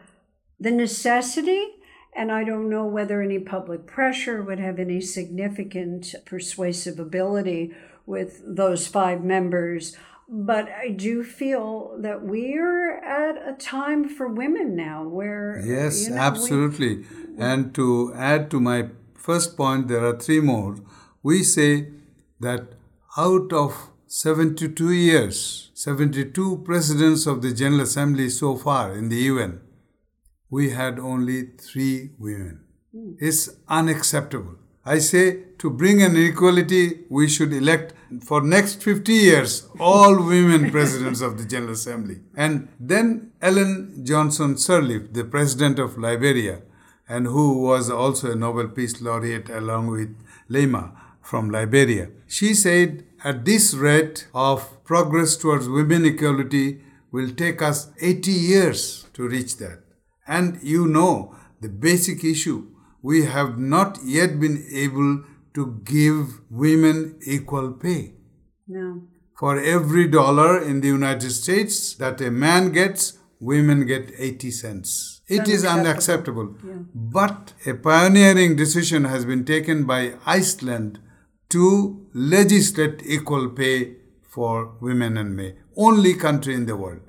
the 0.60 0.70
necessity 0.70 1.76
and 2.12 2.32
I 2.32 2.44
don't 2.44 2.68
know 2.68 2.86
whether 2.86 3.22
any 3.22 3.38
public 3.38 3.86
pressure 3.86 4.42
would 4.42 4.58
have 4.58 4.78
any 4.78 5.00
significant 5.00 6.14
persuasive 6.24 6.98
ability 6.98 7.72
with 8.04 8.42
those 8.44 8.86
five 8.86 9.22
members. 9.22 9.96
But 10.28 10.68
I 10.68 10.90
do 10.90 11.24
feel 11.24 11.96
that 12.00 12.22
we're 12.22 12.98
at 12.98 13.36
a 13.36 13.54
time 13.54 14.08
for 14.08 14.28
women 14.28 14.76
now 14.76 15.04
where. 15.04 15.60
Yes, 15.64 16.04
you 16.04 16.14
know, 16.14 16.20
absolutely. 16.20 16.98
We, 16.98 17.04
and 17.38 17.74
to 17.74 18.12
add 18.14 18.50
to 18.52 18.60
my 18.60 18.88
first 19.16 19.56
point, 19.56 19.88
there 19.88 20.04
are 20.04 20.18
three 20.18 20.40
more. 20.40 20.76
We 21.22 21.42
say 21.42 21.88
that 22.38 22.74
out 23.16 23.52
of 23.52 23.90
72 24.06 24.92
years, 24.92 25.70
72 25.74 26.62
presidents 26.64 27.26
of 27.26 27.42
the 27.42 27.52
General 27.52 27.82
Assembly 27.82 28.28
so 28.28 28.56
far 28.56 28.92
in 28.92 29.08
the 29.08 29.16
UN, 29.16 29.60
we 30.50 30.70
had 30.70 30.98
only 30.98 31.42
three 31.58 32.10
women. 32.18 32.60
Mm. 32.94 33.16
It's 33.20 33.48
unacceptable. 33.68 34.56
I 34.84 34.98
say 34.98 35.44
to 35.58 35.70
bring 35.70 36.02
an 36.02 36.16
equality, 36.16 37.00
we 37.08 37.28
should 37.28 37.52
elect 37.52 37.92
for 38.24 38.40
next 38.40 38.82
50 38.82 39.12
years 39.12 39.68
all 39.78 40.16
women 40.16 40.70
presidents 40.76 41.20
of 41.20 41.38
the 41.38 41.44
General 41.44 41.72
Assembly. 41.72 42.20
And 42.36 42.68
then 42.80 43.32
Ellen 43.40 44.04
Johnson 44.04 44.54
Sirleaf, 44.54 45.12
the 45.12 45.24
president 45.24 45.78
of 45.78 45.98
Liberia, 45.98 46.62
and 47.08 47.26
who 47.26 47.62
was 47.62 47.90
also 47.90 48.32
a 48.32 48.36
Nobel 48.36 48.68
Peace 48.68 49.00
Laureate 49.02 49.50
along 49.50 49.88
with 49.88 50.16
Leymah 50.48 50.92
from 51.20 51.50
Liberia, 51.50 52.08
she 52.26 52.54
said, 52.54 53.04
at 53.22 53.44
this 53.44 53.74
rate 53.74 54.28
of 54.34 54.82
progress 54.84 55.36
towards 55.36 55.68
women 55.68 56.06
equality 56.06 56.80
will 57.12 57.30
take 57.30 57.60
us 57.60 57.90
80 58.00 58.30
years 58.30 59.06
to 59.12 59.28
reach 59.28 59.58
that. 59.58 59.80
And 60.30 60.58
you 60.62 60.86
know 60.86 61.34
the 61.60 61.68
basic 61.68 62.24
issue 62.24 62.58
we 63.02 63.24
have 63.24 63.58
not 63.58 63.98
yet 64.04 64.38
been 64.38 64.64
able 64.72 65.24
to 65.54 65.80
give 65.84 66.40
women 66.50 67.18
equal 67.26 67.72
pay. 67.72 68.14
No. 68.68 69.02
For 69.38 69.58
every 69.58 70.06
dollar 70.06 70.62
in 70.62 70.80
the 70.82 70.88
United 70.88 71.30
States 71.32 71.94
that 71.94 72.20
a 72.20 72.30
man 72.30 72.72
gets, 72.72 73.18
women 73.40 73.86
get 73.86 74.12
80 74.16 74.50
cents. 74.50 75.22
It 75.26 75.48
is 75.48 75.64
unacceptable. 75.64 76.54
Yeah. 76.64 76.74
But 76.94 77.54
a 77.66 77.74
pioneering 77.74 78.56
decision 78.56 79.04
has 79.04 79.24
been 79.24 79.44
taken 79.44 79.84
by 79.84 80.14
Iceland 80.26 80.98
to 81.48 82.06
legislate 82.12 83.02
equal 83.04 83.48
pay 83.48 83.96
for 84.28 84.76
women 84.80 85.16
and 85.16 85.34
men. 85.34 85.56
Only 85.76 86.14
country 86.14 86.54
in 86.54 86.66
the 86.66 86.76
world. 86.76 87.00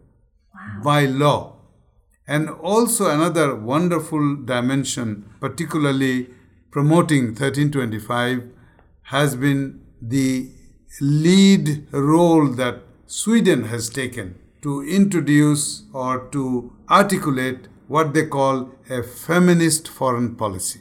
Wow. 0.56 0.84
By 0.84 1.06
law. 1.06 1.61
And 2.34 2.50
also, 2.50 3.10
another 3.10 3.54
wonderful 3.54 4.38
dimension, 4.38 5.30
particularly 5.42 6.30
promoting 6.72 7.26
1325, 7.36 8.44
has 9.16 9.36
been 9.36 9.82
the 10.02 10.50
lead 11.02 11.88
role 11.92 12.48
that 12.48 12.84
Sweden 13.06 13.66
has 13.66 13.90
taken 13.90 14.36
to 14.62 14.82
introduce 14.82 15.84
or 15.92 16.30
to 16.30 16.72
articulate 16.90 17.68
what 17.90 18.14
they 18.14 18.26
call 18.26 18.70
a 18.90 19.04
feminist 19.04 19.90
foreign 19.90 20.38
policy. 20.38 20.80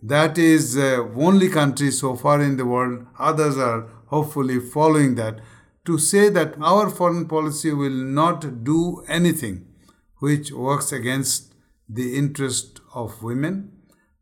That 0.00 0.38
is 0.38 0.74
the 0.74 1.02
uh, 1.02 1.20
only 1.28 1.48
country 1.48 1.90
so 1.90 2.14
far 2.14 2.40
in 2.40 2.56
the 2.56 2.66
world, 2.66 3.04
others 3.18 3.58
are 3.58 3.88
hopefully 4.06 4.60
following 4.60 5.16
that, 5.16 5.40
to 5.86 5.98
say 5.98 6.28
that 6.28 6.54
our 6.60 6.88
foreign 6.88 7.26
policy 7.26 7.72
will 7.72 8.00
not 8.20 8.62
do 8.62 9.02
anything 9.08 9.67
which 10.18 10.52
works 10.52 10.92
against 10.92 11.54
the 11.88 12.16
interest 12.16 12.80
of 12.94 13.22
women. 13.22 13.72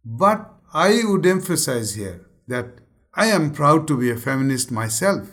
But 0.05 0.53
I 0.73 1.03
would 1.05 1.27
emphasize 1.27 1.95
here 1.95 2.27
that 2.49 2.67
I 3.15 3.27
am 3.27 3.53
proud 3.53 3.87
to 3.89 3.97
be 3.97 4.11
a 4.11 4.17
feminist 4.17 4.71
myself. 4.71 5.29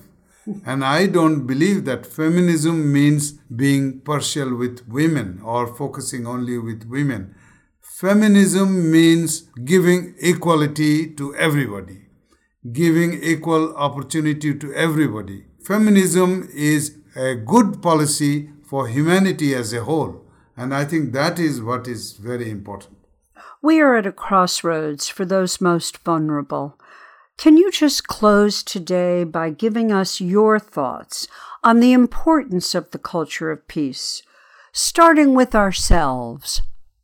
and 0.65 0.84
I 0.84 1.08
don't 1.08 1.45
believe 1.47 1.86
that 1.86 2.06
feminism 2.06 2.91
means 2.91 3.34
being 3.63 4.02
partial 4.02 4.56
with 4.56 4.88
women 4.88 5.41
or 5.43 5.67
focusing 5.67 6.28
only 6.28 6.58
with 6.58 6.86
women. 6.86 7.36
Feminism 7.82 8.91
means 8.91 9.41
giving 9.63 10.15
equality 10.19 11.13
to 11.15 11.34
everybody, 11.36 12.08
giving 12.71 13.21
equal 13.23 13.76
opportunity 13.76 14.54
to 14.56 14.73
everybody. 14.73 15.45
Feminism 15.63 16.49
is 16.54 16.97
a 17.15 17.36
good 17.36 17.82
policy 17.82 18.49
for 18.65 18.88
humanity 18.88 19.54
as 19.56 19.71
a 19.71 19.84
whole. 19.84 20.26
And 20.56 20.74
I 20.74 20.86
think 20.86 21.13
that 21.13 21.39
is 21.39 21.62
what 21.62 21.88
is 21.88 22.13
very 22.13 22.50
important. 22.50 22.98
We 23.62 23.80
are 23.80 23.96
at 23.96 24.06
a 24.06 24.12
crossroads 24.12 25.08
for 25.10 25.26
those 25.26 25.62
most 25.62 25.98
vulnerable. 26.00 26.78
Can 27.38 27.58
you 27.58 27.72
just 27.72 28.08
close 28.08 28.62
today 28.62 29.24
by 29.24 29.50
giving 29.50 29.92
us 29.92 30.22
your 30.22 30.60
thoughts 30.60 31.28
on 31.63 31.80
the 31.80 31.94
importance 31.94 32.76
of 32.76 32.92
the 32.92 33.00
culture 33.00 33.52
of 33.52 33.68
peace, 33.68 34.22
starting 34.72 35.34
with 35.34 35.56
ourselves? 35.56 36.62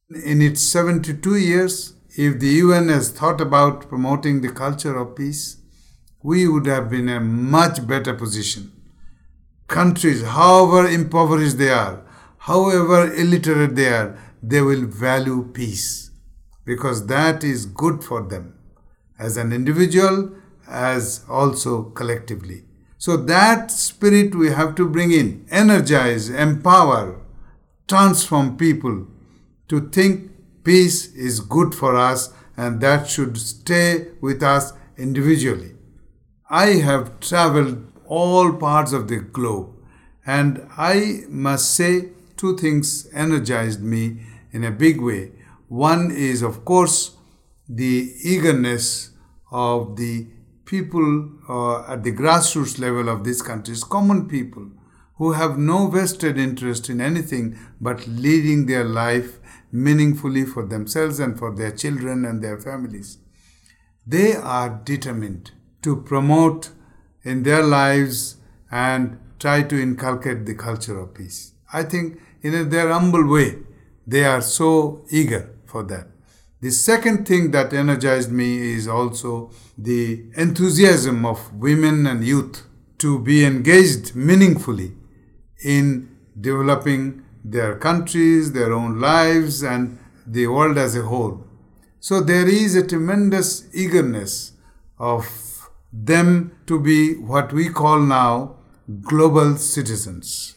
In 0.10 0.42
its 0.42 0.62
72 0.62 1.36
years, 1.36 1.94
if 2.18 2.40
the 2.40 2.48
UN 2.48 2.90
has 2.90 3.12
thought 3.12 3.40
about 3.40 3.88
promoting 3.88 4.42
the 4.42 4.50
culture 4.52 4.98
of 4.98 5.16
peace, 5.16 5.58
we 6.22 6.48
would 6.48 6.66
have 6.66 6.90
been 6.90 7.08
in 7.08 7.16
a 7.16 7.20
much 7.22 7.88
better 7.88 8.14
position. 8.14 8.72
Countries, 9.68 10.24
however 10.24 10.88
impoverished 10.88 11.58
they 11.58 11.70
are, 11.70 12.04
however 12.40 13.14
illiterate 13.14 13.76
they 13.76 13.90
are, 13.90 14.18
they 14.42 14.62
will 14.62 14.86
value 14.86 15.50
peace 15.54 16.12
because 16.66 17.08
that 17.08 17.44
is 17.44 17.66
good 17.66 18.04
for 18.04 18.22
them 18.22 18.58
as 19.18 19.38
an 19.38 19.52
individual, 19.52 20.32
as 20.68 21.26
also 21.28 21.84
collectively. 21.84 22.64
So, 22.98 23.18
that 23.18 23.72
spirit 23.72 24.36
we 24.36 24.50
have 24.52 24.76
to 24.76 24.88
bring 24.88 25.12
in, 25.12 25.46
energize, 25.50 26.30
empower, 26.30 27.22
transform 27.88 28.58
people 28.58 29.08
to 29.70 29.90
think 29.90 30.32
peace 30.64 31.14
is 31.14 31.40
good 31.40 31.74
for 31.74 31.96
us 31.96 32.34
and 32.58 32.82
that 32.82 33.10
should 33.10 33.38
stay 33.38 34.08
with 34.22 34.44
us 34.44 34.74
individually. 34.98 35.74
I 36.50 36.66
have 36.88 37.20
traveled 37.20 37.88
all 38.06 38.54
parts 38.54 38.92
of 38.92 39.08
the 39.08 39.20
globe 39.20 39.70
and 40.26 40.68
I 40.78 41.22
must 41.30 41.74
say 41.74 42.10
two 42.40 42.58
things 42.58 43.08
energized 43.14 43.84
me 43.84 44.22
in 44.52 44.64
a 44.64 44.72
big 44.72 45.02
way. 45.02 45.32
One 45.68 46.10
is, 46.10 46.42
of 46.42 46.64
course, 46.64 47.18
the 47.68 48.14
eagerness 48.24 49.12
of 49.52 49.98
the 49.98 50.28
people 50.66 51.32
uh, 51.50 51.92
at 51.92 52.04
the 52.04 52.14
grassroots 52.14 52.80
level 52.80 53.10
of 53.10 53.24
these 53.24 53.42
countries, 53.42 53.84
common 53.84 54.28
people, 54.28 54.72
who 55.18 55.34
have 55.34 55.58
no 55.58 55.88
vested 55.88 56.38
interest 56.38 56.90
in 56.90 57.02
anything 57.02 57.60
but 57.82 58.08
leading 58.08 58.66
their 58.68 58.86
life 58.86 59.40
meaningfully 59.72 60.46
for 60.46 60.66
themselves 60.66 61.20
and 61.20 61.38
for 61.38 61.54
their 61.54 61.72
children 61.72 62.24
and 62.24 62.42
their 62.42 62.58
families. 62.58 63.18
They 64.08 64.36
are 64.36 64.82
determined 64.86 65.52
to 65.82 66.02
promote 66.02 66.70
in 67.24 67.44
their 67.44 67.64
lives 67.64 68.38
and 68.72 69.20
try 69.40 69.64
to 69.64 69.82
inculcate 69.82 70.46
the 70.46 70.56
culture 70.56 70.98
of 70.98 71.14
peace. 71.14 71.52
I 71.72 71.84
think 71.84 72.20
in 72.42 72.70
their 72.70 72.90
humble 72.90 73.28
way, 73.28 73.58
they 74.06 74.26
are 74.26 74.42
so 74.42 75.06
eager 75.10 75.56
for 75.66 75.84
that. 75.84 76.08
The 76.62 76.72
second 76.72 77.28
thing 77.28 77.52
that 77.52 77.74
energized 77.74 78.32
me 78.32 78.74
is 78.74 78.88
also 78.88 79.52
the 79.78 80.26
enthusiasm 80.36 81.26
of 81.26 81.54
women 81.54 82.06
and 82.06 82.24
youth 82.24 82.64
to 82.98 83.20
be 83.20 83.46
engaged 83.46 84.14
meaningfully 84.16 84.94
in 85.64 86.10
developing 86.40 87.24
their 87.44 87.78
countries, 87.78 88.52
their 88.52 88.74
own 88.74 89.00
lives, 89.00 89.64
and 89.64 89.98
the 90.28 90.48
world 90.48 90.78
as 90.78 90.96
a 90.96 91.04
whole. 91.04 91.46
So 92.02 92.22
there 92.22 92.48
is 92.48 92.76
a 92.76 92.86
tremendous 92.86 93.74
eagerness 93.74 94.54
of 94.98 95.70
them 95.92 96.58
to 96.68 96.80
be 96.80 97.16
what 97.16 97.52
we 97.54 97.70
call 97.70 98.00
now 98.00 98.58
global 99.02 99.56
citizens. 99.58 100.56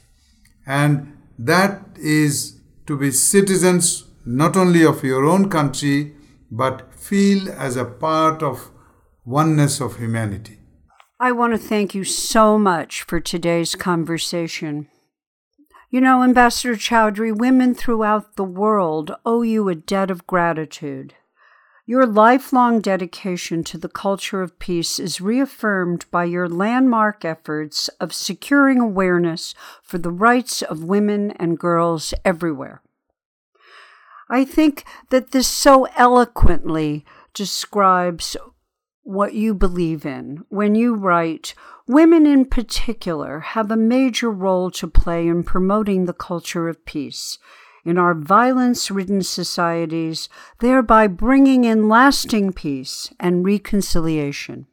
And 0.66 1.16
that 1.39 1.83
is 1.97 2.61
to 2.87 2.97
be 2.97 3.11
citizens 3.11 4.05
not 4.24 4.57
only 4.57 4.85
of 4.85 5.03
your 5.03 5.24
own 5.24 5.49
country, 5.49 6.14
but 6.51 6.95
feel 6.95 7.51
as 7.51 7.76
a 7.76 7.85
part 7.85 8.43
of 8.43 8.70
oneness 9.24 9.80
of 9.80 9.97
humanity. 9.97 10.59
I 11.18 11.33
want 11.33 11.53
to 11.53 11.59
thank 11.59 11.95
you 11.95 12.05
so 12.05 12.59
much 12.59 13.03
for 13.03 13.20
today's 13.20 13.74
conversation. 13.74 14.89
You 15.91 16.01
know, 16.01 16.22
Ambassador 16.22 16.74
Chowdhury, 16.74 17.37
women 17.37 17.74
throughout 17.74 18.37
the 18.37 18.45
world 18.45 19.12
owe 19.24 19.43
you 19.43 19.68
a 19.68 19.74
debt 19.74 20.11
of 20.11 20.26
gratitude. 20.26 21.14
Your 21.93 22.07
lifelong 22.07 22.80
dedication 22.80 23.62
to 23.64 23.76
the 23.76 23.86
culture 23.86 24.40
of 24.40 24.59
peace 24.59 24.99
is 24.99 25.20
reaffirmed 25.20 26.07
by 26.11 26.24
your 26.24 26.49
landmark 26.49 27.22
efforts 27.22 27.88
of 28.01 28.14
securing 28.14 28.80
awareness 28.80 29.55
for 29.82 29.99
the 29.99 30.11
rights 30.11 30.62
of 30.62 30.84
women 30.84 31.32
and 31.32 31.59
girls 31.59 32.14
everywhere. 32.24 32.80
I 34.30 34.47
think 34.47 34.86
that 35.11 35.32
this 35.32 35.47
so 35.47 35.84
eloquently 35.95 37.05
describes 37.34 38.38
what 39.03 39.34
you 39.34 39.53
believe 39.53 40.07
in 40.07 40.47
when 40.49 40.74
you 40.74 40.95
write, 40.95 41.55
Women 41.86 42.24
in 42.24 42.47
particular 42.47 43.40
have 43.40 43.70
a 43.70 43.76
major 43.76 44.30
role 44.30 44.70
to 44.70 44.86
play 44.86 45.28
in 45.28 45.43
promoting 45.43 46.07
the 46.07 46.14
culture 46.14 46.70
of 46.70 46.86
peace 46.86 47.38
in 47.85 47.99
our 47.99 48.14
violence 48.14 48.91
ridden 48.91 49.22
societies, 49.22 50.28
thereby 50.61 51.07
bringing 51.07 51.64
in 51.64 51.89
lasting 51.89 52.53
peace 52.53 53.12
and 53.18 53.45
reconciliation. 53.45 54.66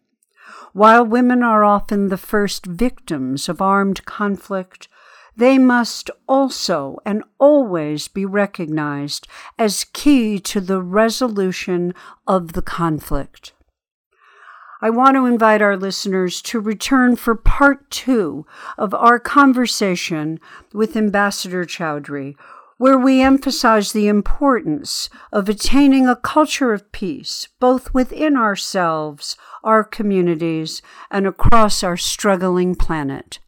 While 0.74 1.06
women 1.06 1.42
are 1.42 1.64
often 1.64 2.10
the 2.10 2.18
first 2.18 2.66
victims 2.66 3.50
of 3.50 3.62
armed 3.62 4.06
conflict, 4.06 4.88
they 5.36 5.58
must 5.58 6.12
also 6.28 7.00
and 7.06 7.24
always 7.40 8.08
be 8.08 8.26
recognized 8.26 9.28
as 9.58 9.86
key 9.86 10.38
to 10.40 10.60
the 10.60 10.82
resolution 10.82 11.94
of 12.28 12.54
the 12.54 12.62
conflict. 12.62 13.54
I 14.82 14.90
want 14.90 15.16
to 15.16 15.26
invite 15.26 15.62
our 15.62 15.76
listeners 15.76 16.42
to 16.44 16.60
return 16.60 17.16
for 17.16 17.36
part 17.36 17.90
two 17.90 18.46
of 18.78 18.94
our 18.94 19.20
conversation 19.20 20.40
with 20.74 20.96
Ambassador 20.96 21.66
Chowdhury, 21.66 22.38
where 22.80 22.98
we 22.98 23.22
emphasize 23.22 23.92
the 23.92 24.08
importance 24.08 25.10
of 25.34 25.50
attaining 25.50 26.08
a 26.08 26.16
culture 26.16 26.74
of 26.74 26.92
peace, 26.94 27.50
both 27.60 27.94
within 27.94 28.38
ourselves, 28.38 29.36
our 29.66 29.84
communities, 29.84 30.82
and 31.12 31.28
across 31.28 31.84
our 31.84 31.98
struggling 31.98 32.74
planet. 32.74 33.40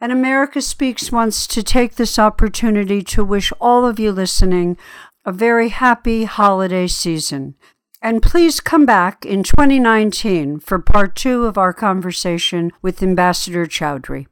And 0.00 0.12
America 0.12 0.62
Speaks 0.62 1.10
wants 1.10 1.48
to 1.48 1.62
take 1.64 1.96
this 1.96 2.20
opportunity 2.20 3.02
to 3.02 3.24
wish 3.24 3.52
all 3.60 3.84
of 3.84 3.98
you 3.98 4.12
listening 4.12 4.78
a 5.24 5.32
very 5.32 5.70
happy 5.70 6.22
holiday 6.22 6.86
season. 6.86 7.56
And 8.00 8.22
please 8.22 8.60
come 8.60 8.86
back 8.86 9.26
in 9.26 9.42
2019 9.42 10.60
for 10.60 10.78
part 10.78 11.16
two 11.16 11.46
of 11.46 11.58
our 11.58 11.72
conversation 11.72 12.70
with 12.80 13.02
Ambassador 13.02 13.66
Chowdhury. 13.66 14.28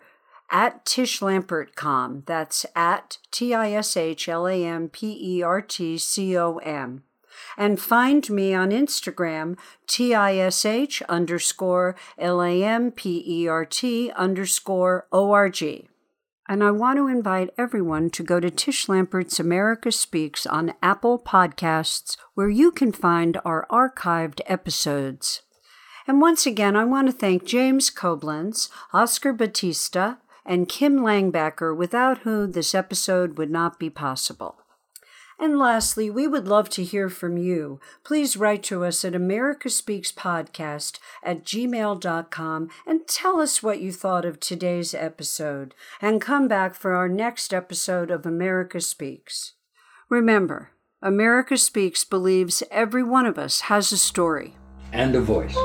at 0.54 0.86
Tish 0.86 1.20
tishlampertcom. 1.20 2.26
That's 2.28 2.66
at 2.76 3.18
T 3.32 3.54
I 3.54 3.72
S 3.72 3.98
H 3.98 4.30
L 4.30 4.48
A 4.48 4.64
M 4.64 4.88
P 4.88 5.18
E 5.20 5.42
R 5.42 5.62
T 5.62 5.98
C 5.98 6.38
O 6.38 6.58
M. 6.58 7.04
And 7.58 7.82
find 7.82 8.30
me 8.30 8.54
on 8.54 8.70
Instagram, 8.70 9.58
T 9.88 10.14
I 10.14 10.36
S 10.38 10.64
H 10.64 11.02
underscore 11.10 11.96
L 12.20 12.42
A 12.42 12.64
M 12.64 12.92
P 12.92 13.24
E 13.26 13.48
R 13.48 13.66
T 13.66 14.12
underscore 14.12 15.08
O 15.12 15.32
R 15.32 15.50
G. 15.50 15.90
And 16.48 16.64
I 16.64 16.72
want 16.72 16.98
to 16.98 17.08
invite 17.08 17.50
everyone 17.58 18.10
to 18.12 18.22
go 18.22 18.40
to 18.40 18.52
Tish 18.52 18.88
Lampert's 18.88 19.40
America 19.40 19.92
Speaks 19.92 20.46
on 20.46 20.74
Apple 20.84 21.18
Podcasts, 21.18 22.18
where 22.36 22.50
you 22.50 22.70
can 22.70 22.92
find 22.92 23.40
our 23.44 23.66
archived 23.72 24.42
episodes. 24.46 25.42
And 26.06 26.20
once 26.20 26.46
again, 26.46 26.76
I 26.76 26.84
want 26.84 27.08
to 27.08 27.14
thank 27.14 27.46
James 27.46 27.90
Koblenz, 27.90 28.70
Oscar 28.92 29.32
Batista, 29.32 30.16
and 30.46 30.70
Kim 30.70 31.00
Langbacker, 31.00 31.76
without 31.76 32.20
whom 32.20 32.52
this 32.52 32.76
episode 32.76 33.38
would 33.38 33.52
not 33.52 33.80
be 33.80 33.90
possible. 33.90 34.58
And 35.40 35.58
lastly, 35.60 36.10
we 36.10 36.28
would 36.28 36.48
love 36.48 36.70
to 36.70 36.84
hear 36.84 37.10
from 37.10 37.38
you. 37.38 37.80
Please 38.04 38.38
write 38.38 38.64
to 38.64 38.86
us 38.86 39.04
at 39.04 39.14
americaspeakspodcast 39.14 41.00
at 41.24 41.44
gmail.com 41.44 42.70
and 42.86 43.08
tell 43.08 43.42
us 43.42 43.64
what 43.64 43.82
you 43.82 43.92
thought 43.92 44.26
of 44.26 44.40
today's 44.40 44.94
episode. 44.94 45.74
And 46.02 46.22
come 46.22 46.48
back 46.48 46.76
for 46.76 46.94
our 46.94 47.10
next 47.10 47.54
episode 47.54 48.12
of 48.12 48.26
America 48.26 48.80
Speaks. 48.80 49.54
Remember, 50.10 50.72
America 51.02 51.58
Speaks 51.58 52.06
believes 52.06 52.64
every 52.72 53.04
one 53.04 53.26
of 53.26 53.38
us 53.38 53.62
has 53.62 53.92
a 53.92 53.98
story 53.98 54.56
and 54.94 55.16
a 55.16 55.22
voice. 55.22 55.58